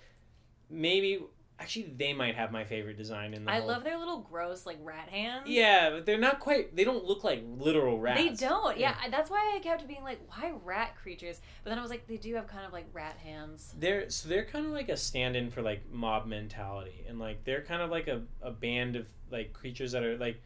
[0.70, 1.24] maybe
[1.62, 3.52] Actually, they might have my favorite design in the.
[3.52, 5.48] I whole- love their little gross like rat hands.
[5.48, 6.76] Yeah, but they're not quite.
[6.76, 8.20] They don't look like literal rats.
[8.20, 8.78] They don't.
[8.78, 11.40] Yeah, I- that's why I kept being like, why rat creatures?
[11.64, 13.74] But then I was like, they do have kind of like rat hands.
[13.78, 17.62] They're so they're kind of like a stand-in for like mob mentality, and like they're
[17.62, 20.42] kind of like a, a band of like creatures that are like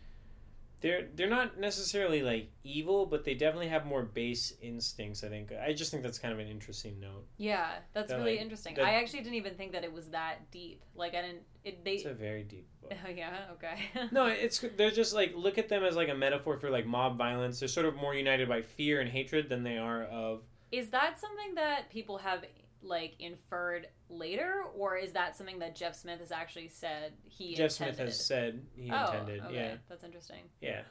[0.86, 5.24] they're they're not necessarily like evil, but they definitely have more base instincts.
[5.24, 5.52] I think.
[5.52, 7.26] I just think that's kind of an interesting note.
[7.38, 8.76] Yeah, that's They're, really like, interesting.
[8.76, 10.84] they're- I actually didn't even think that it was that deep.
[10.96, 11.42] Like I didn't.
[11.64, 11.94] It they.
[11.94, 12.94] It's a very deep book.
[13.04, 13.46] Oh yeah.
[13.54, 13.80] Okay.
[14.12, 17.18] No, it's they're just like look at them as like a metaphor for like mob
[17.18, 17.60] violence.
[17.60, 20.44] They're sort of more united by fear and hatred than they are of.
[20.72, 22.44] Is that something that people have
[22.86, 27.72] like inferred later, or is that something that Jeff Smith has actually said he Jeff
[27.72, 29.42] Smith has said he oh, intended.
[29.44, 29.56] okay.
[29.56, 30.44] Yeah, That's interesting.
[30.62, 30.82] yeah.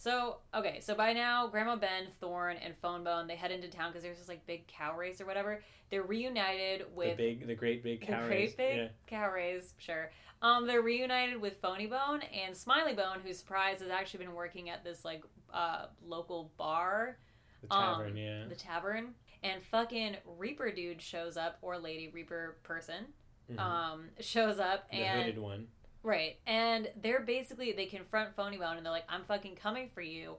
[0.00, 4.04] So okay, so by now, Grandma Ben, Thorn, and Fonebone they head into town because
[4.04, 5.62] there's this like big cow race or whatever.
[5.90, 8.54] They're reunited The with big, the great big the cow great race.
[8.54, 8.88] big Yeah.
[9.06, 10.10] cow race, sure.
[10.40, 14.70] Um, they're reunited with Phony Bone and Smiley Bone, who's surprised has actually been working
[14.70, 17.18] at this like uh local bar,
[17.62, 18.16] The Um, tavern.
[18.16, 18.44] yeah.
[18.48, 19.14] the tavern.
[19.42, 23.06] And fucking Reaper dude shows up, or lady Reaper person,
[23.50, 23.58] Mhm.
[23.58, 25.68] um, shows up the and hooded one.
[26.02, 26.38] Right.
[26.46, 30.36] And they're basically they confront Phony Bone and they're like, I'm fucking coming for you.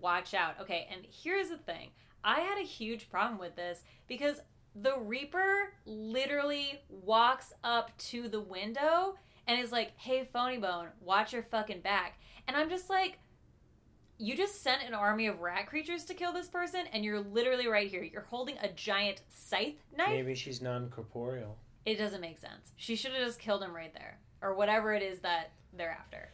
[0.00, 0.58] Watch out.
[0.60, 1.90] Okay, and here's the thing.
[2.24, 4.40] I had a huge problem with this because
[4.74, 11.32] the Reaper literally walks up to the window and is like, Hey Phony Bone, watch
[11.32, 12.18] your fucking back.
[12.46, 13.18] And I'm just like
[14.22, 17.66] you just sent an army of rat creatures to kill this person, and you're literally
[17.66, 18.04] right here.
[18.04, 20.10] You're holding a giant scythe knife.
[20.10, 21.58] Maybe she's non-corporeal.
[21.84, 22.70] It doesn't make sense.
[22.76, 26.28] She should have just killed him right there, or whatever it is that they're after.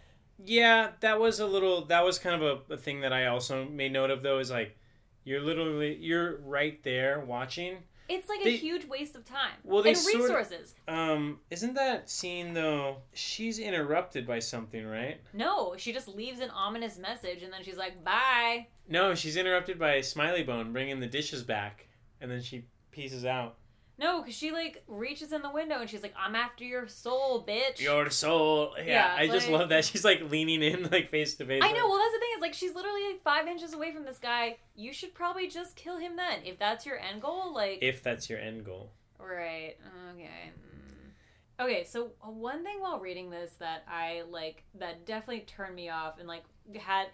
[0.44, 1.86] Yeah, that was a little.
[1.86, 4.22] That was kind of a, a thing that I also made note of.
[4.22, 4.76] Though is like,
[5.24, 7.78] you're literally you're right there watching.
[8.08, 10.74] It's like They- a huge waste of time Well, they and sort of- resources.
[10.88, 13.02] Um, isn't that scene though?
[13.12, 15.20] She's interrupted by something, right?
[15.34, 19.78] No, she just leaves an ominous message, and then she's like, "Bye." No, she's interrupted
[19.78, 21.86] by Smiley Bone bringing the dishes back,
[22.20, 23.58] and then she pieces out.
[23.98, 27.44] No, because she like reaches in the window and she's like, "I'm after your soul,
[27.46, 28.74] bitch." Your soul.
[28.78, 31.62] Yeah, Yeah, I just love that she's like leaning in like face to face.
[31.64, 31.88] I know.
[31.88, 32.28] Well, that's the thing.
[32.36, 34.58] Is like she's literally like five inches away from this guy.
[34.76, 37.52] You should probably just kill him then, if that's your end goal.
[37.52, 38.92] Like, If that's your end goal.
[39.18, 39.74] Right.
[40.14, 40.52] Okay.
[40.52, 41.64] Mm.
[41.64, 45.88] Okay, so uh, one thing while reading this that I like that definitely turned me
[45.88, 46.44] off and like
[46.78, 47.06] had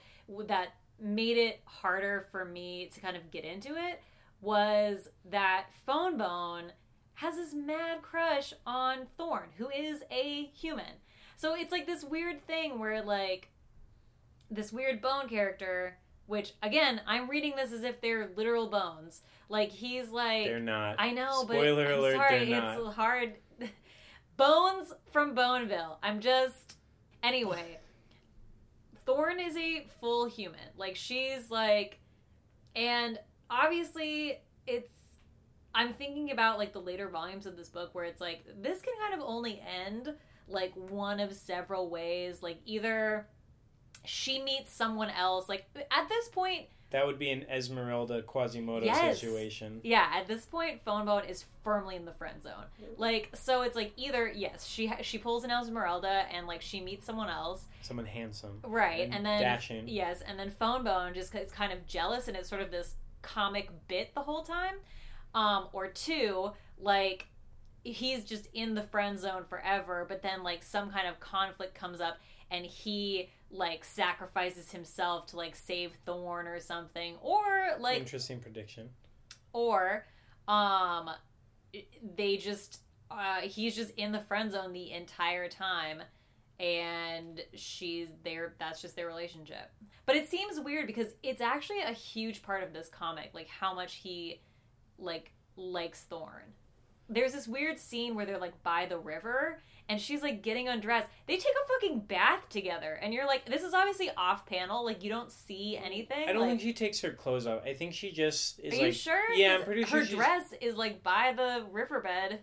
[0.49, 4.03] that made it harder for me to kind of get into it
[4.45, 6.73] was that Fone Bone
[7.15, 11.01] has this mad crush on Thorn, who is a human.
[11.37, 13.51] So it's like this weird thing where like
[14.51, 19.23] this weird bone character which again, I'm reading this as if they're literal bones.
[19.49, 20.97] Like he's like They're not.
[20.99, 22.95] I know, but Spoiler I'm alert, sorry, they're it's not.
[22.95, 23.35] hard.
[24.37, 25.99] Bones from Boneville.
[26.03, 26.77] I'm just
[27.23, 27.79] anyway.
[29.07, 30.61] Thorn is a full human.
[30.77, 32.01] Like she's like,
[32.75, 33.19] and
[33.51, 34.91] obviously it's.
[35.77, 38.95] I'm thinking about like the later volumes of this book where it's like this can
[39.01, 40.15] kind of only end
[40.49, 42.43] like one of several ways.
[42.43, 43.27] Like either
[44.05, 45.49] she meets someone else.
[45.49, 49.19] Like at this point, That would be an Esmeralda Quasimodo Yes.
[49.19, 49.81] situation.
[49.83, 52.53] yeah, at this point, Fone Bone is firmly in the friend zone.
[52.81, 53.01] Mm-hmm.
[53.01, 56.81] Like, so it's like either yes, she ha- she pulls an Esmeralda and like she
[56.81, 58.61] meets someone else, Someone handsome.
[58.63, 59.01] right?
[59.07, 59.89] And And, then dashing.
[59.89, 62.95] yes, and then Fone Bone just is kind of jealous and it's sort of this
[63.25, 64.75] comic bit the whole time.
[65.35, 67.27] Um, or two, like
[67.83, 72.01] he's just in the friend zone forever, but then like some kind of conflict comes
[72.01, 72.19] up
[72.53, 78.91] and he like sacrifices himself to like save Thorn or something, or like Interesting prediction.
[79.53, 80.07] or
[80.47, 81.11] um
[82.17, 86.03] they just uh he's just in the friend zone the entire time
[86.61, 89.71] and she's there that's just their relationship
[90.07, 93.75] but it seems weird because it's actually a huge part of this comic like how
[93.75, 94.41] much he
[94.99, 96.43] like likes thorn
[97.09, 101.07] there's this weird scene where they're like by the river and she's like getting undressed
[101.27, 105.03] they take a fucking bath together and you're like this is obviously off panel like
[105.05, 107.63] you don't see anything I don't like, think she takes her clothes off.
[107.67, 108.87] I think she just is are like.
[108.87, 109.33] you sure?
[109.35, 112.39] Yeah, i'm pretty her sure she's- dress is like by the riverbed.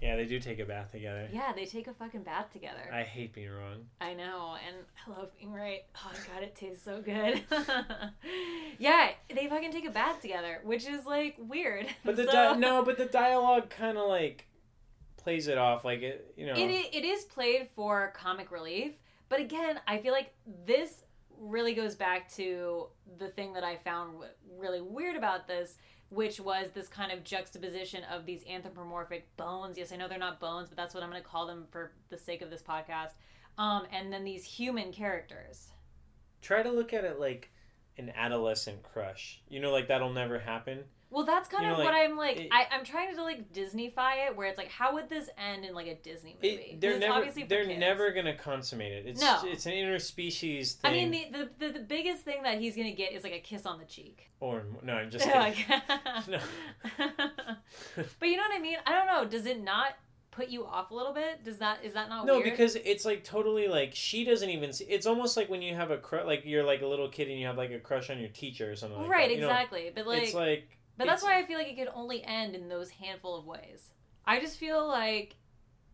[0.00, 1.28] Yeah, they do take a bath together.
[1.32, 2.88] Yeah, they take a fucking bath together.
[2.92, 3.86] I hate being wrong.
[4.00, 4.76] I know, and
[5.06, 5.82] I love being right.
[5.96, 7.42] Oh god, it tastes so good.
[8.78, 11.86] yeah, they fucking take a bath together, which is like weird.
[12.04, 14.46] But the So- di- no, but the dialogue kind of like
[15.18, 16.32] plays it off like it.
[16.36, 16.54] You know.
[16.54, 18.92] It, it is played for comic relief,
[19.28, 20.32] but again, I feel like
[20.66, 21.04] this
[21.38, 22.86] really goes back to
[23.18, 24.14] the thing that I found
[24.58, 25.76] really weird about this
[26.10, 29.78] which was this kind of juxtaposition of these anthropomorphic bones.
[29.78, 31.92] Yes, I know they're not bones, but that's what I'm going to call them for
[32.10, 33.12] the sake of this podcast.
[33.56, 35.68] Um, and then these human characters.
[36.42, 37.50] Try to look at it like
[38.02, 39.40] an adolescent crush.
[39.48, 40.84] You know, like that'll never happen.
[41.12, 42.36] Well, that's kind You of know, what like, I'm like.
[42.38, 45.64] it- I, I'm trying to like Disneyfy it, where it's like, how would this end
[45.64, 46.48] in like a Disney movie?
[46.54, 47.80] It, they're never obviously they're kids.
[47.80, 49.06] never gonna consummate it.
[49.06, 49.40] It's No.
[49.44, 53.12] it's an interspecies I mean, the, the, the, the biggest thing that he's gonna get
[53.12, 54.30] is like a kiss on the cheek.
[54.38, 55.64] or no, I'm just kidding.
[56.28, 56.38] No.
[58.20, 58.76] but you know what I mean?
[58.86, 59.24] I don't know.
[59.28, 59.94] Does it not
[60.30, 61.44] put you off a little bit?
[61.44, 62.26] Does that is that not weird?
[62.26, 62.50] no, weird?
[62.50, 64.72] because it's like totally like she doesn't even.
[64.72, 67.28] See, it's almost like when you have a crush, like you're like a little kid
[67.28, 69.00] and you have like a crush on your teacher or something.
[69.00, 69.48] Like right, that, you know?
[69.48, 69.90] exactly.
[69.94, 70.68] but like, it's like.
[70.96, 73.46] but that's it's- why I feel like it could only end in those handful of
[73.46, 73.90] ways.
[74.24, 75.36] I just feel like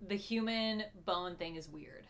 [0.06, 2.06] the human bone thing is weird.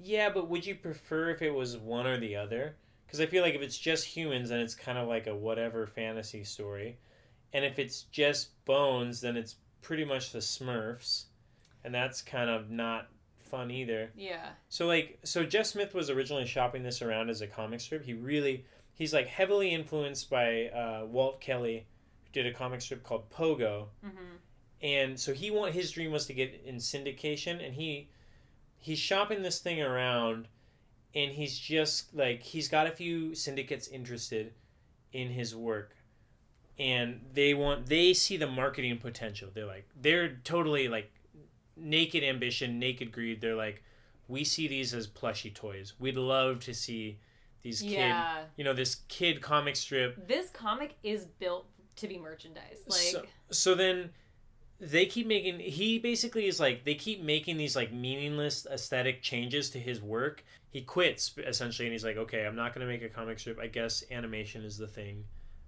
[0.00, 2.76] Yeah, but would you prefer if it was one or the other?
[3.06, 5.86] Because I feel like if it's just humans, then it's kind of like a whatever
[5.86, 6.98] fantasy story,
[7.52, 11.24] and if it's just bones, then it's pretty much the Smurfs,
[11.84, 14.10] and that's kind of not fun either.
[14.16, 14.48] Yeah.
[14.68, 18.04] So like, so Jeff Smith was originally shopping this around as a comic strip.
[18.04, 21.86] He really, he's like heavily influenced by uh, Walt Kelly,
[22.24, 24.36] who did a comic strip called Pogo, hmm
[24.84, 28.10] and so he want his dream was to get in syndication and he
[28.78, 30.46] he's shopping this thing around
[31.14, 34.52] and he's just like he's got a few syndicates interested
[35.12, 35.93] in his work
[36.78, 39.48] and they want they see the marketing potential.
[39.52, 41.12] They're like they're totally like
[41.76, 43.40] naked ambition naked greed.
[43.40, 43.82] They're like
[44.28, 45.94] we see these as plushy toys.
[45.98, 47.18] We'd love to see
[47.62, 48.44] these kid Yeah.
[48.56, 50.26] you know this kid comic strip.
[50.26, 52.80] This comic is built to be merchandise.
[52.86, 54.10] Like, so, so then
[54.80, 59.70] they keep making he basically is like they keep making these like meaningless aesthetic changes
[59.70, 60.44] to his work.
[60.70, 63.60] He quits essentially and he's like okay i'm not gonna make a comic strip.
[63.60, 65.24] I guess animation is the thing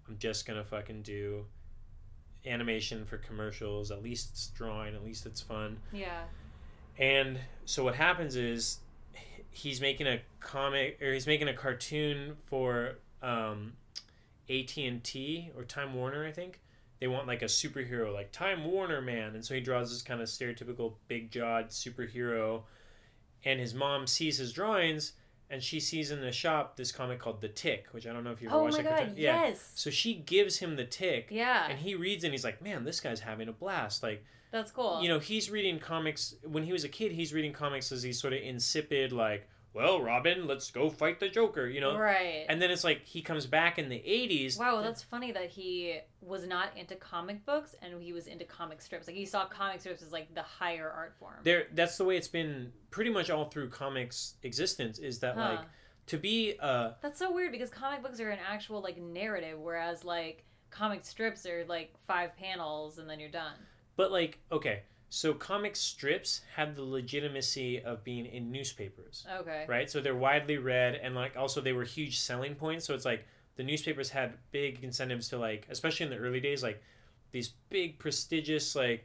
[0.09, 1.45] i'm just gonna fucking do
[2.47, 6.23] animation for commercials at least it's drawing at least it's fun yeah.
[6.99, 8.79] and so what happens is
[9.57, 13.73] he's making a comic or he's making a cartoon for um,
[14.51, 16.61] AT&T or Time Warner, I think.
[17.01, 20.21] They want like a superhero like Time Warner man and so he draws this kind
[20.23, 22.62] of stereotypical big-jawed superhero
[23.45, 25.12] and his mom sees his drawings
[25.51, 28.33] and she sees in the shop this comic called The Tick, which I don't know
[28.33, 29.15] if you ever Oh watched my god, cartoon.
[29.17, 29.47] Yeah.
[29.49, 29.71] yes.
[29.75, 31.69] So she gives him The Tick Yeah.
[31.69, 35.01] and he reads and he's like, "Man, this guy's having a blast." Like That's cool.
[35.03, 37.13] you know, he's reading comics when he was a kid.
[37.13, 41.29] He's reading comics as these sort of insipid, like, "Well, Robin, let's go fight the
[41.29, 41.99] Joker," you know.
[41.99, 42.47] right.
[42.49, 44.59] And then it's like he comes back in the '80s.
[44.59, 48.81] Wow, that's funny that he was not into comic books and he was into comic
[48.81, 49.07] strips.
[49.07, 51.37] Like he saw comic strips as like the higher art form.
[51.45, 54.99] There, that's the way it's been pretty much all through comics existence.
[54.99, 55.41] Is that Huh.
[55.51, 55.61] like
[56.07, 60.05] to be uh That's so weird because comic books are an actual like narrative, whereas
[60.05, 63.55] like comic strips are like five panels and then you're done.
[63.97, 69.64] But like, okay, so comic strips had the legitimacy of being in newspapers, Okay.
[69.69, 69.90] right?
[69.90, 72.85] So they're widely read, and like also they were huge selling points.
[72.87, 76.62] So it's like the newspapers had big incentives to like, especially in the early days,
[76.62, 76.83] like
[77.33, 79.05] these big prestigious like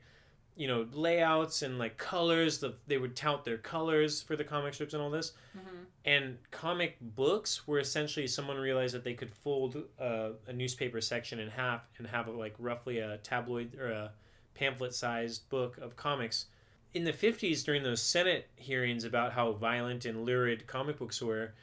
[0.56, 2.60] you know layouts and like colors.
[2.60, 5.34] The they would tout their colors for the comic strips and all this.
[5.54, 11.00] hmm And comic books were essentially someone realized that they could fold uh, a newspaper
[11.00, 14.12] section in half and have a, like roughly a tabloid or a
[14.54, 16.46] pamphlet sized book of comics.
[16.94, 21.54] In the 50s, during those Senate hearings about how violent and lurid comic books were,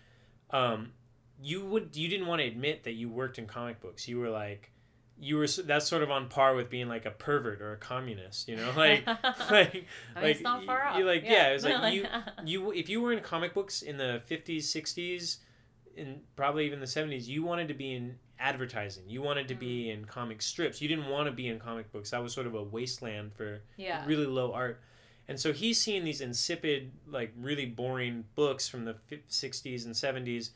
[0.51, 0.93] um,
[1.41, 4.09] you would you didn't want to admit that you worked in comic books.
[4.09, 4.71] You were like,
[5.21, 8.49] you were that's sort of on par with being like a pervert or a communist.
[8.49, 9.21] You know, like like
[9.51, 9.85] I mean,
[10.17, 10.99] like it's not far off.
[10.99, 12.07] you like yeah, it was like Like- you
[12.45, 15.39] you if you were in comic books in the 50s 60s
[15.97, 19.05] and probably even the 70s you wanted to be in advertising.
[19.09, 19.93] You wanted to be Mm.
[19.95, 20.81] in comic strips.
[20.81, 22.11] You didn't want to be in comic books.
[22.11, 24.05] That was sort of a wasteland for yeah.
[24.07, 24.81] really low art.
[25.27, 28.97] And so he's seeing these insipid like really boring books from the
[29.29, 30.51] 60s and 70s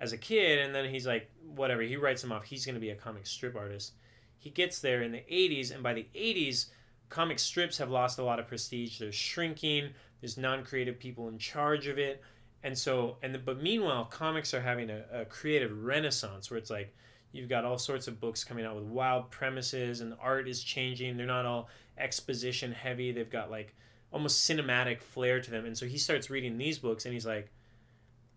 [0.00, 2.44] as a kid and then he's like whatever he writes them off.
[2.44, 3.92] He's going to be a comic strip artist.
[4.38, 6.66] He gets there in the 80s and by the 80s
[7.10, 8.98] comic strips have lost a lot of prestige.
[8.98, 9.90] They're shrinking.
[10.20, 12.22] There's non-creative people in charge of it.
[12.62, 16.70] And so and the, but meanwhile comics are having a, a creative renaissance where it's
[16.70, 16.94] like
[17.34, 20.62] you've got all sorts of books coming out with wild premises and the art is
[20.62, 21.16] changing.
[21.16, 21.68] They're not all
[21.98, 23.10] exposition heavy.
[23.10, 23.74] They've got like
[24.12, 25.66] almost cinematic flair to them.
[25.66, 27.50] And so he starts reading these books and he's like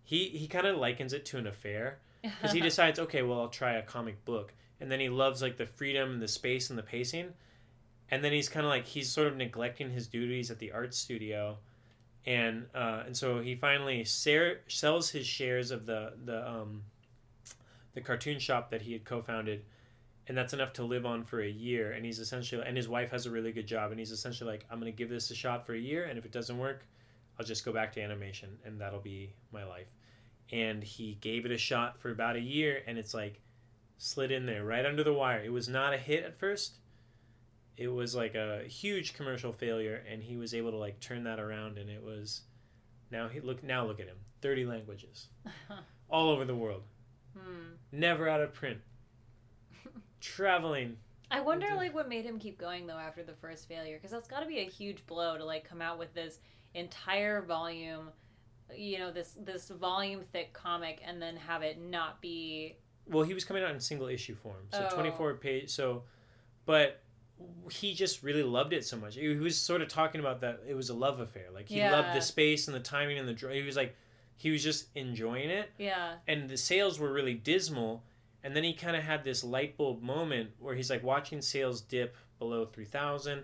[0.03, 3.49] he he kind of likens it to an affair because he decides okay well i'll
[3.49, 4.53] try a comic book.
[4.79, 7.33] And then he loves like the freedom and the space and the pacing.
[8.09, 10.95] And then he's kind of like he's sort of neglecting his duties at the art
[10.95, 11.57] studio.
[12.25, 16.83] And uh, and so he finally ser- sells his shares of the the um,
[17.97, 19.63] the cartoon shop that he had co-founded
[20.27, 21.91] and that's enough to live on for a year.
[21.93, 24.65] And he's essentially, and his wife has a really good job, and he's essentially like,
[24.69, 26.85] I'm gonna give this a shot for a year, and if it doesn't work,
[27.39, 29.87] I'll just go back to animation, and that'll be my life.
[30.51, 33.41] And he gave it a shot for about a year, and it's like
[33.97, 35.41] slid in there right under the wire.
[35.43, 36.77] It was not a hit at first.
[37.77, 41.39] It was like a huge commercial failure, and he was able to like turn that
[41.39, 42.41] around, and it was
[43.11, 45.27] now he look now look at him, thirty languages,
[46.09, 46.83] all over the world,
[47.37, 47.73] hmm.
[47.91, 48.79] never out of print,
[50.19, 50.97] traveling.
[51.29, 53.97] I wonder, like, what made him keep going though after the first failure?
[53.97, 56.39] Because that's got to be a huge blow to like come out with this
[56.73, 58.09] entire volume,
[58.75, 62.77] you know, this this volume thick comic, and then have it not be.
[63.09, 64.93] Well, he was coming out in single issue form, so Oh.
[64.93, 65.69] twenty four page.
[65.69, 66.03] So,
[66.65, 67.01] but
[67.71, 69.15] he just really loved it so much.
[69.15, 71.47] He was sort of talking about that it was a love affair.
[71.53, 73.95] Like he loved the space and the timing and the he was like
[74.37, 75.71] he was just enjoying it.
[75.77, 76.15] Yeah.
[76.27, 78.03] and the sales were really dismal
[78.43, 81.81] and then he kind of had this light bulb moment where he's like watching sales
[81.81, 83.43] dip below 3000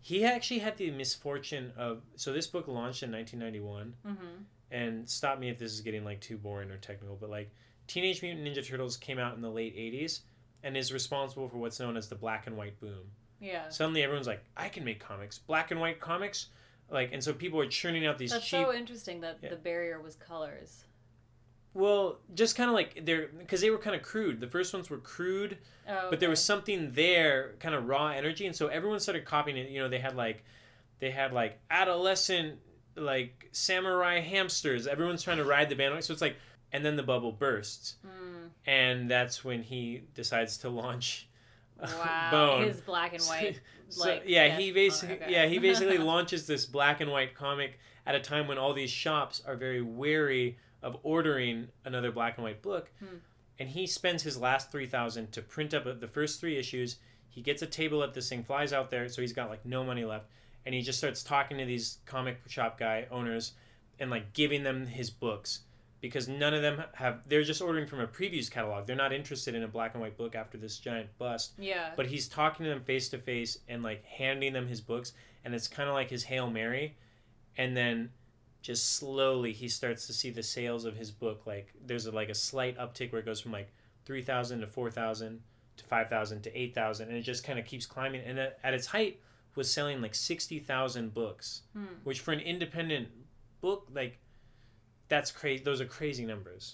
[0.00, 4.42] he actually had the misfortune of so this book launched in 1991 Mm-hmm.
[4.70, 7.50] and stop me if this is getting like too boring or technical but like
[7.86, 10.20] teenage mutant ninja turtles came out in the late 80s
[10.64, 13.68] and is responsible for what's known as the black and white boom Yeah.
[13.68, 16.46] suddenly everyone's like i can make comics black and white comics
[16.90, 19.50] like and so people are churning out these That's cheap so interesting that Yeah.
[19.50, 20.84] the barrier was colors.
[21.74, 24.40] well just kind of like they're because they were kind of crude.
[24.40, 25.58] The first ones were crude
[25.88, 29.56] Oh, but there was something there kind of raw energy and so everyone started copying
[29.56, 29.70] it.
[29.70, 30.44] You know they had like
[31.00, 32.58] they had like adolescent
[32.94, 34.86] like samurai hamsters.
[34.86, 36.02] Everyone's trying to ride the bandwagon.
[36.02, 36.36] So it's like
[36.72, 37.96] and then the bubble bursts.
[38.06, 41.28] Mm, and that's when he decides to launch
[41.82, 42.28] wow.
[42.30, 43.60] bone His black and white.
[43.88, 45.32] so like, yeah sketch- he oh, basically okay.
[45.32, 48.90] yeah he basically launches this black and white comic at a time when all these
[48.90, 53.16] shops are very wary of ordering another black and white book Hmm.
[53.58, 56.96] and he spends his last 3000 to print up the first three issues
[57.28, 59.84] he gets a table at this thing flies out there so he's got like no
[59.84, 60.26] money left
[60.66, 63.52] and he just starts talking to these comic shop guy owners
[64.00, 65.60] and like giving them his books
[66.02, 69.54] because none of them have they're just ordering from a previews catalog they're not interested
[69.54, 71.92] in a black and white book after this giant bust Yeah.
[71.96, 75.54] but he's talking to them face to face and like handing them his books and
[75.54, 76.96] it's kind of like his hail mary
[77.56, 78.10] and then
[78.62, 82.28] just slowly he starts to see the sales of his book like there's a, like
[82.28, 83.72] a slight uptick where it goes from like
[84.04, 85.40] 3000 to 4000
[85.76, 88.86] to 5000 to 8000 and it just kind of keeps climbing and at, at its
[88.88, 89.20] height
[89.54, 91.84] was selling like 60,000 books Hmm.
[92.04, 93.08] which for an independent
[93.60, 94.18] book like
[95.12, 96.64] that's crazy those are crazy numbers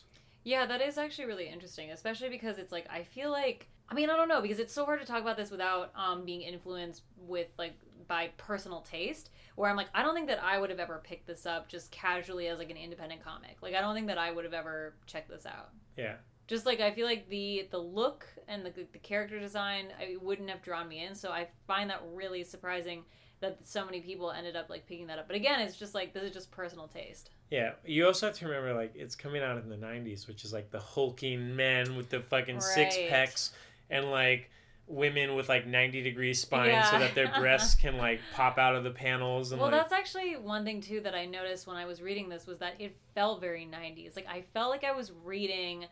[0.45, 4.09] Yeah, that is actually really interesting, especially because it's like I feel like I mean
[4.09, 7.03] I don't know because it's so hard to talk about this without um, being influenced
[7.33, 7.75] with like
[8.07, 9.31] by personal taste.
[9.57, 11.91] Where I'm like I don't think that I would have ever picked this up just
[11.91, 13.57] casually as like an independent comic.
[13.61, 15.71] Like I don't think that I would have ever checked this out.
[15.97, 16.15] yeah
[16.47, 20.49] Just like I feel like the the look and the the character design I wouldn't
[20.49, 21.15] have drawn me in.
[21.15, 23.05] So I find that really surprising
[23.41, 25.27] that so many people ended up like picking that up.
[25.27, 27.31] But again, it's just like this is just personal taste.
[27.51, 30.53] Yeah, you also have to remember like it's coming out in the '90s, which is
[30.53, 33.09] like the hulking men with the fucking six Right.
[33.09, 33.53] packs
[33.91, 34.51] and like
[34.87, 38.85] women with like 90 degree spines so that their breasts can like pop out of
[38.85, 41.85] the panels and Well, like that's actually one thing too that I noticed when I
[41.85, 44.17] was reading this was that it felt very 90s.
[44.17, 45.85] Like I felt like I was reading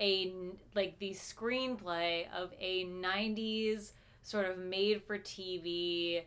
[0.00, 0.32] a
[0.74, 6.22] like the screenplay of a 90s sort of made for TV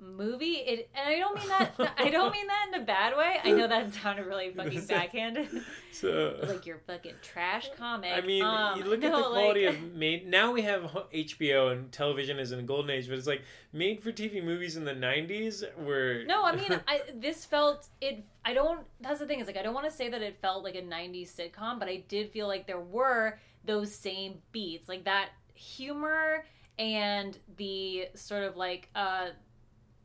[0.00, 0.54] movie.
[0.54, 3.36] It and I don't mean that I don't mean that in a bad way.
[3.44, 5.48] I know that sounded really fucking backhanded.
[5.92, 6.36] so.
[6.48, 8.12] like your fucking trash comic.
[8.12, 10.26] I mean, Um, you look at the quality like- of made.
[10.26, 10.82] Now we have
[11.14, 13.42] HBO and television is in a golden age, but it's like
[13.72, 16.24] made for TV movies in the '90s were.
[16.26, 18.24] No, I mean, I, this felt it.
[18.44, 18.80] I don't.
[19.00, 20.82] That's the thing is like I don't want to say that it felt like a
[20.82, 26.46] '90s sitcom, but I did feel like there were those same beats, like that humor
[26.78, 29.26] and the sort of like, uh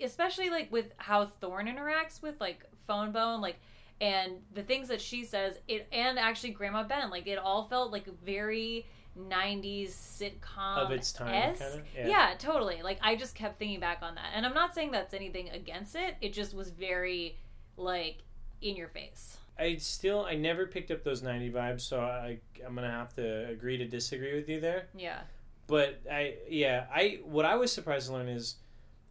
[0.02, 3.58] especially like with how Thorn interacts with like Fone Bone, like.
[4.02, 7.94] And the things that she says, it and actually Grandma Ben, like it all felt
[7.94, 8.86] like very
[9.18, 11.82] '90s sitcom of its time, kind of.
[11.96, 12.34] yeah.
[12.38, 12.82] totally.
[12.82, 15.96] Like I just kept thinking back on that, and I'm not saying that's anything against
[15.96, 16.16] it.
[16.22, 17.38] It just was very
[17.78, 18.18] like
[18.62, 19.38] in your face.
[19.58, 23.48] I still I never picked up those 90 vibes, so I I'm gonna have to
[23.48, 24.88] agree to disagree with you there.
[24.96, 25.22] Yeah.
[25.68, 28.56] But I yeah I what I was surprised to learn is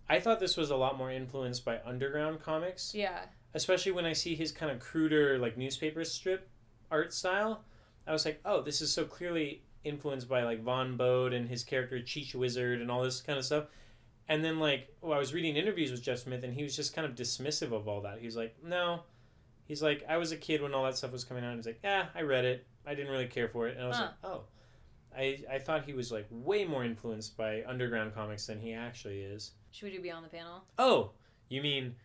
[0.08, 3.24] I thought this was a lot more influenced by underground comics, Yeah.
[3.54, 6.48] especially when I see his kind of cruder like newspaper strip
[6.90, 7.64] art style.
[8.06, 11.64] I was like, oh, this is so clearly influenced by like Vaughn Bodē and his
[11.64, 13.64] character Cheech Wizard and all this kind of stuff.
[14.28, 16.94] And then like well, I was reading interviews with Jeff Smith and he was just
[16.94, 18.18] kind of dismissive of all that.
[18.18, 19.00] He was like, no.
[19.66, 21.56] He's like, I was a kid when all that stuff was coming out.
[21.56, 22.66] He's like, yeah, I read it.
[22.86, 23.76] I didn't really care for it.
[23.76, 24.02] And I was Huh.
[24.22, 24.40] like, oh.
[25.16, 29.20] I I thought he was like way more influenced by underground comics than he actually
[29.20, 29.52] is.
[29.74, 30.62] Should we do Beyond the Panel?
[30.78, 31.10] Oh,
[31.48, 31.96] you mean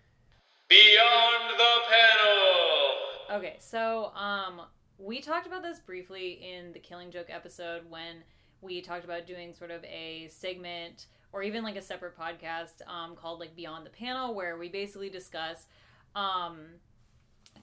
[0.69, 3.37] Beyond the Panel?
[3.37, 4.61] Okay, so um,
[4.97, 8.23] we talked about this briefly in the Killing Joke episode when
[8.61, 13.15] we talked about doing sort of a segment or even like a separate podcast um,
[13.15, 15.67] called like Beyond the Panel, where we basically discuss
[16.15, 16.61] um,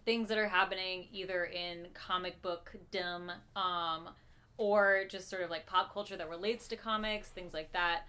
[0.05, 4.11] things that are happening either in comic book dumb um,
[4.57, 8.05] or just sort of like pop culture that relates to comics, things like that.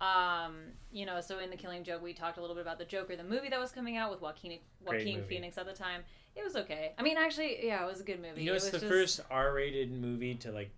[0.00, 0.56] Um,
[0.92, 3.16] you know, so in the Killing Joke, we talked a little bit about the Joker,
[3.16, 5.22] the movie that was coming out with Joaquin Joaquin.
[5.24, 6.02] Phoenix at the time.
[6.34, 6.94] It was okay.
[6.98, 8.40] I mean, actually, yeah, it was a good movie.
[8.42, 10.70] You know, It it's the just- first R-rated movie to like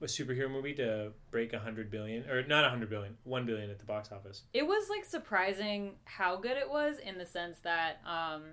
[0.00, 3.68] a superhero movie to break a hundred billion or not a hundred billion, one billion
[3.68, 4.44] at the box office.
[4.54, 8.44] It was like surprising how good it was in the sense that, um,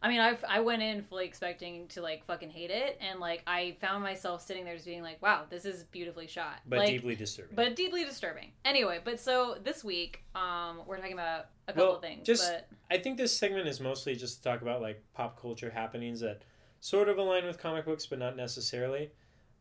[0.00, 3.42] I mean, I I went in fully expecting to like fucking hate it, and like
[3.46, 6.88] I found myself sitting there just being like, wow, this is beautifully shot, But like,
[6.88, 7.56] deeply disturbing.
[7.56, 8.52] but deeply disturbing.
[8.64, 12.48] Anyway, but so this week, um, we're talking about a couple Well, of things, just-
[12.50, 16.20] but I think this segment is mostly just to talk about like pop culture happenings
[16.20, 16.42] that
[16.80, 19.10] sort of align with comic books, but not necessarily.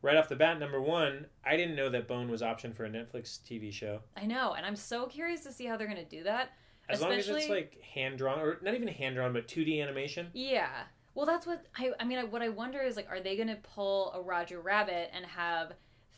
[0.04, 2.90] Right off the bat, number one, I didn't know that Bone was optioned for a
[2.90, 4.02] Netflix TV show.
[4.16, 6.52] I know, and I'm so curious to see how they're gonna do that.
[6.90, 10.30] As long as it's like hand drawn, or not even hand drawn, but 2D animation.
[10.34, 10.70] Yeah.
[11.14, 11.92] Well, that's what I.
[12.00, 14.62] I mean, I, what I wonder is like, are they going to pull a Roger
[14.62, 15.74] Rabbit and have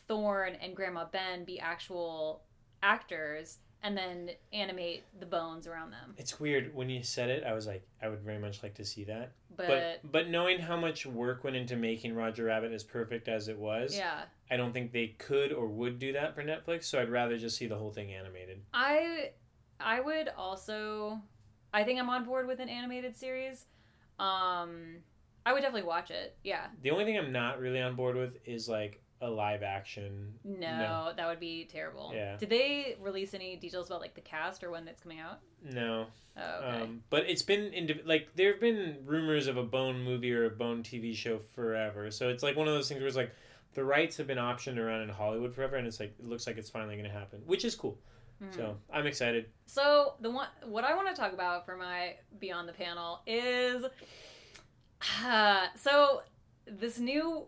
[0.06, 2.42] Thorn and Grandma Ben be actual
[2.82, 6.14] actors, and then animate the bones around them?
[6.18, 7.44] It's weird when you said it.
[7.44, 9.32] I was like, I would very much like to see that.
[9.56, 9.66] But,
[10.02, 13.58] But but knowing how much work went into making Roger Rabbit as perfect as it
[13.58, 16.84] was, yeah, I don't think they could or would do that for Netflix.
[16.84, 18.60] So I'd rather just see the whole thing animated.
[18.74, 19.30] I
[19.82, 21.20] I would also.
[21.72, 23.66] I think I'm on board with an animated series.
[24.18, 24.96] Um,
[25.46, 26.36] I would definitely watch it.
[26.42, 26.66] Yeah.
[26.82, 30.34] The only thing I'm not really on board with is like a live action.
[30.44, 32.12] No, that would be terrible.
[32.14, 32.36] Yeah.
[32.36, 35.40] Did they release any details about like the cast or when it's coming out?
[35.62, 36.06] No.
[36.36, 36.82] Oh, okay.
[36.82, 40.44] Um, but it's been in like there have been rumors of a Bone movie or
[40.46, 42.10] a Bone TV show forever.
[42.10, 43.32] So it's like one of those things where it's like
[43.74, 46.56] the rights have been optioned around in Hollywood forever, and it's like it looks like
[46.56, 47.98] it's finally going to happen, which is cool.
[48.42, 48.54] Mhm.
[48.54, 49.50] So I'm excited.
[49.66, 53.84] So the one what I want to talk about for my beyond the panel is
[55.24, 56.22] uh, so
[56.66, 57.46] this new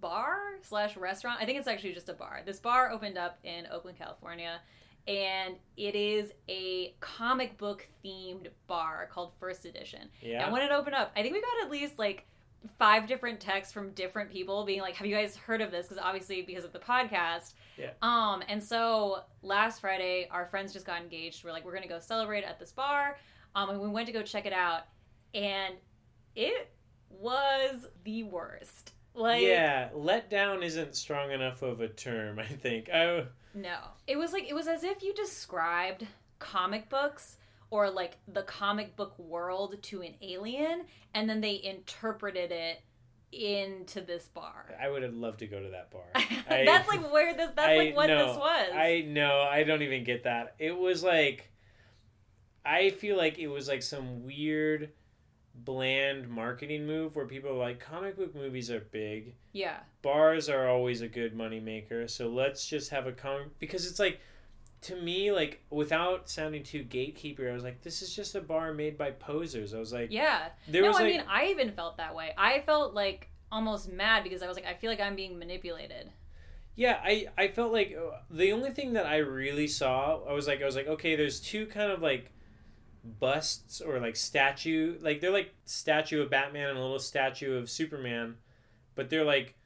[0.00, 1.40] bar slash restaurant.
[1.40, 2.42] I think it's actually just a bar.
[2.44, 4.60] This bar opened up in Oakland, California,
[5.08, 10.08] and it is a comic book themed bar called First Edition.
[10.20, 10.44] Yeah.
[10.44, 12.26] And when it opened up, I think we got at least like
[12.78, 16.02] five different texts from different people being like, "Have you guys heard of this?" Because
[16.02, 17.54] obviously, because of the podcast.
[17.76, 17.90] Yeah.
[18.02, 18.42] Um.
[18.48, 21.44] And so last Friday, our friends just got engaged.
[21.44, 23.16] We're like, we're gonna go celebrate at this bar.
[23.54, 23.70] Um.
[23.70, 24.82] And we went to go check it out,
[25.34, 25.74] and
[26.34, 26.70] it
[27.10, 28.92] was the worst.
[29.14, 32.38] Like, yeah, let down isn't strong enough of a term.
[32.38, 32.88] I think.
[32.90, 33.78] I No.
[34.06, 36.06] It was like it was as if you described
[36.38, 37.37] comic books
[37.70, 42.80] or like the comic book world to an alien and then they interpreted it
[43.30, 44.74] into this bar.
[44.80, 46.04] I would have loved to go to that bar.
[46.14, 48.26] I- that's like where this that's I like what know.
[48.28, 48.68] this was.
[48.74, 49.40] I know.
[49.50, 50.54] I don't even get that.
[50.58, 51.50] It was like,
[52.64, 54.92] I feel like it was like some weird,
[55.54, 59.34] bland marketing move where people are like, comic book movies are big.
[59.52, 59.78] yeah.
[60.00, 62.06] Bars are always a good money maker.
[62.08, 64.20] So let's just have a comic because it's like.
[64.82, 68.72] To me, like without sounding too gatekeeper, I was like, "This is just a bar
[68.72, 70.48] made by posers." I was like, Yeah.
[70.68, 72.32] "There no, was I like, mean I even felt that way.
[72.38, 76.12] I felt like almost mad because I was like I feel like I'm being manipulated.
[76.76, 80.46] Yeah, I I felt like uh, the only thing that I really saw, I was
[80.46, 82.30] like I was like, okay, there's two kind of like
[83.18, 87.68] busts or like statue, like they're like statue of Batman and a little statue of
[87.70, 88.36] Superman,
[88.94, 89.56] but they're like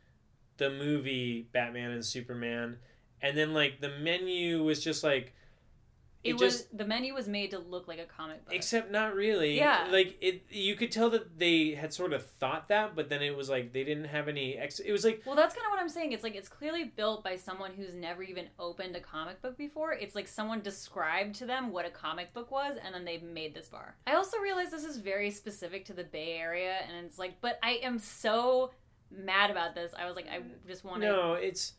[0.56, 2.78] the movie Batman and Superman,
[3.22, 5.32] and then like the menu was just like
[6.24, 8.54] It, It was just- the menu was made to look like a comic book.
[8.54, 9.56] except not really.
[9.56, 9.88] Yeah.
[9.90, 13.36] Like it you could tell that they had sort of thought that, but then it
[13.36, 15.80] was like they didn't have any ex it was like Well, that's kind of what
[15.80, 16.12] I'm saying.
[16.12, 19.94] It's like it's clearly built by someone who's never even opened a comic book before.
[19.94, 23.52] It's like someone described to them what a comic book was, and then they made
[23.52, 23.96] this bar.
[24.06, 27.58] I also realize this is very specific to the Bay Area, and it's like, but
[27.64, 28.70] I am so
[29.10, 29.92] mad about this.
[29.98, 31.08] I was like, I just want to.
[31.08, 31.72] no, it's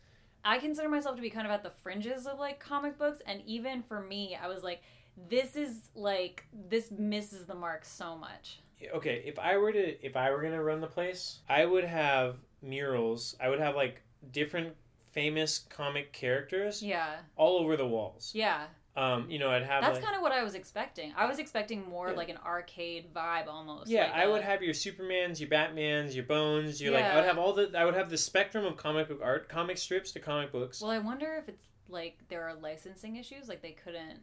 [0.45, 3.41] I consider myself to be kind of at the fringes of like comic books, and
[3.45, 4.81] even for me, I was like,
[5.29, 8.59] this is like this misses the mark so much.
[8.95, 12.37] okay if i were to if i were gonna run the place i would have
[12.63, 13.35] murals.
[13.39, 14.75] I would have like different
[15.11, 18.31] famous comic characters Yeah, all over the walls.
[18.33, 18.65] Yeah,
[18.95, 21.13] Um, you know, I'd have That's like, kind of what I was expecting.
[21.17, 22.15] I was expecting more Yeah.
[22.15, 23.89] like an arcade vibe almost.
[23.89, 26.79] yeah, like I a- would have your Supermans, your Batmans, your Bones.
[26.79, 27.71] Your like, I would have all the.
[27.75, 30.79] I would have the spectrum of comic book art, comic strips to comic books.
[30.81, 34.19] Well, I wonder if it's like there are licensing issues, like they couldn't.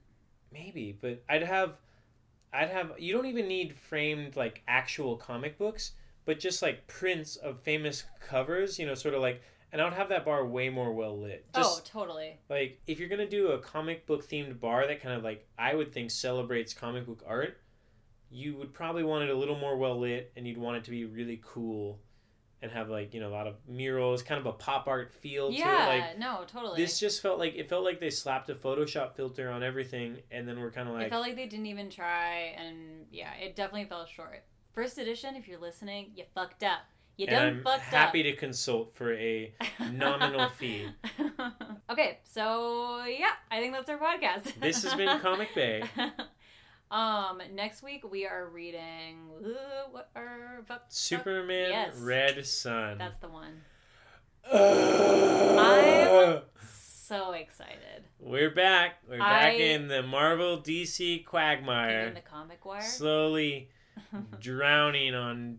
[0.52, 1.76] Maybe, but I'd have,
[2.52, 2.92] I'd have.
[2.98, 5.92] You don't even need framed like actual comic books,
[6.24, 8.78] but just like prints of famous covers.
[8.78, 9.42] You know, sort of like,
[9.72, 11.46] and I would have that bar way more well lit.
[11.54, 12.38] Oh, just oh, totally.
[12.48, 15.74] like if you're gonna do a comic book themed bar that kind of like I
[15.74, 17.58] would think celebrates comic book art,
[18.30, 20.90] you would probably want it a little more well lit, and you'd want it to
[20.90, 22.00] be really cool,
[22.62, 25.48] and have like you know a lot of murals, kind of a pop art feel
[25.48, 25.58] to it.
[25.58, 26.80] Yeah, Like no, totally.
[26.80, 30.46] this just felt like it felt like they slapped a Photoshop filter on everything, and
[30.48, 33.56] then we're kind of it like, felt like they didn't even try, and yeah, it
[33.56, 34.44] definitely fell short.
[34.72, 36.82] First edition, if you're listening, you fucked up.
[37.20, 38.24] You and done I'm fucked happy up.
[38.24, 39.52] to consult for a
[39.92, 40.86] nominal fee.
[41.90, 44.58] okay, so yeah, I think that's our podcast.
[44.58, 45.82] This has been Comic Bay.
[46.90, 49.48] um, next week we are reading uh,
[49.90, 51.98] what are fuck, Superman Yes.
[51.98, 52.96] Red Sun.
[52.96, 53.60] That's the one.
[54.50, 56.40] I'm
[57.06, 58.04] So excited.
[58.18, 58.96] We're back.
[59.08, 62.12] We're back I- in the Marvel DC In quagmire.
[62.14, 62.80] the comic wire.
[62.80, 63.68] Slowly
[64.40, 65.58] drowning on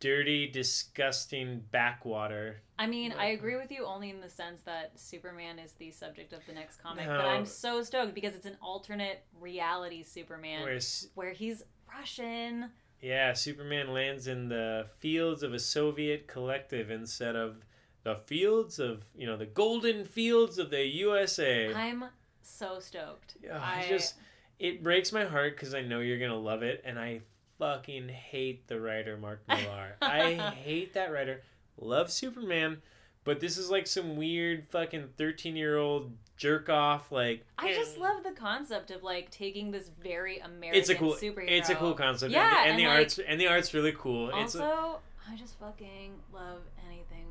[0.00, 2.62] dirty, disgusting backwater.
[2.78, 6.32] I mean, I agree with you only in the sense that Superman is the subject
[6.32, 10.80] of the next comic, but I'm so stoked because it's an alternate reality Superman Where,
[11.14, 11.62] where he's
[11.94, 12.70] Russian.
[13.00, 17.64] yeah, Superman lands in the fields of a Soviet collective instead of
[18.02, 21.72] the fields of, you know, the golden fields of the USA.
[21.74, 22.04] I'm
[22.42, 23.36] so stoked.
[23.42, 24.14] Yeah, I just
[24.58, 27.20] it breaks my heart because I know you're gonna love it, and I
[27.60, 29.96] fucking hate the writer Mark Millar.
[30.02, 30.32] I
[30.64, 31.42] hate that writer.
[31.78, 32.82] Love Superman,
[33.22, 37.12] but this is like some weird fucking thirteen year old jerk off.
[37.12, 38.00] Like I just eh.
[38.00, 41.12] love the concept of like taking this very American It's a cool.
[41.14, 41.44] superhero.
[41.48, 42.32] It's a cool concept.
[42.32, 44.30] Yeah, and, the- and, and, the like- art's and the art's really cool.
[44.34, 44.98] it's Also,
[45.30, 47.26] I just fucking love anything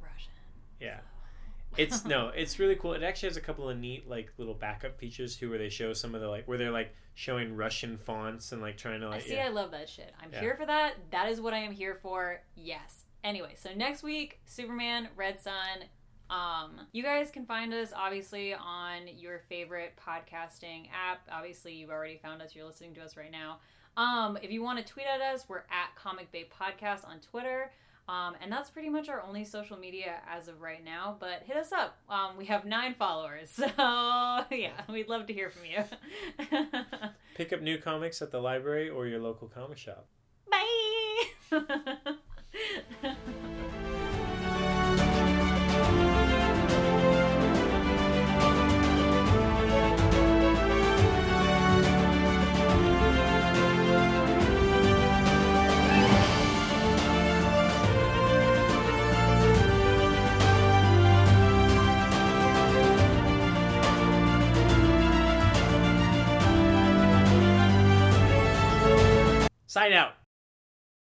[0.00, 0.32] Russian.
[0.80, 0.98] Yeah.
[0.98, 1.02] so.
[1.76, 2.92] It's no, it's really cool.
[2.94, 5.92] It actually has a couple of neat like little backup features too, where they show
[5.92, 9.10] some of the like where they're like showing Russian fonts and like trying to I
[9.10, 9.34] like see.
[9.34, 9.46] yeah.
[9.46, 10.12] I love that shit.
[10.22, 10.40] I'm Yeah.
[10.40, 10.94] here for that.
[11.10, 12.40] That is what I am here for.
[12.56, 13.04] Yes.
[13.24, 15.54] Anyway, so next week, Superman, Red Sun.
[16.30, 21.20] Um, you guys can find us obviously on your favorite podcasting app.
[21.30, 22.54] Obviously, you've already found us.
[22.56, 23.58] You're listening to us right now.
[23.98, 27.70] Um, if you want to tweet at us, we're at Comic Bay Podcast on Twitter.
[28.08, 31.16] Um, and that's pretty much our only social media as of right now.
[31.18, 31.96] But hit us up.
[32.08, 33.50] Um, we have nine followers.
[33.62, 35.84] So, yeah, we'd love to hear from you.
[37.34, 40.06] Pick up new comics at the library or your local comic shop.
[40.50, 42.16] Bye.
[69.82, 70.21] Sign out.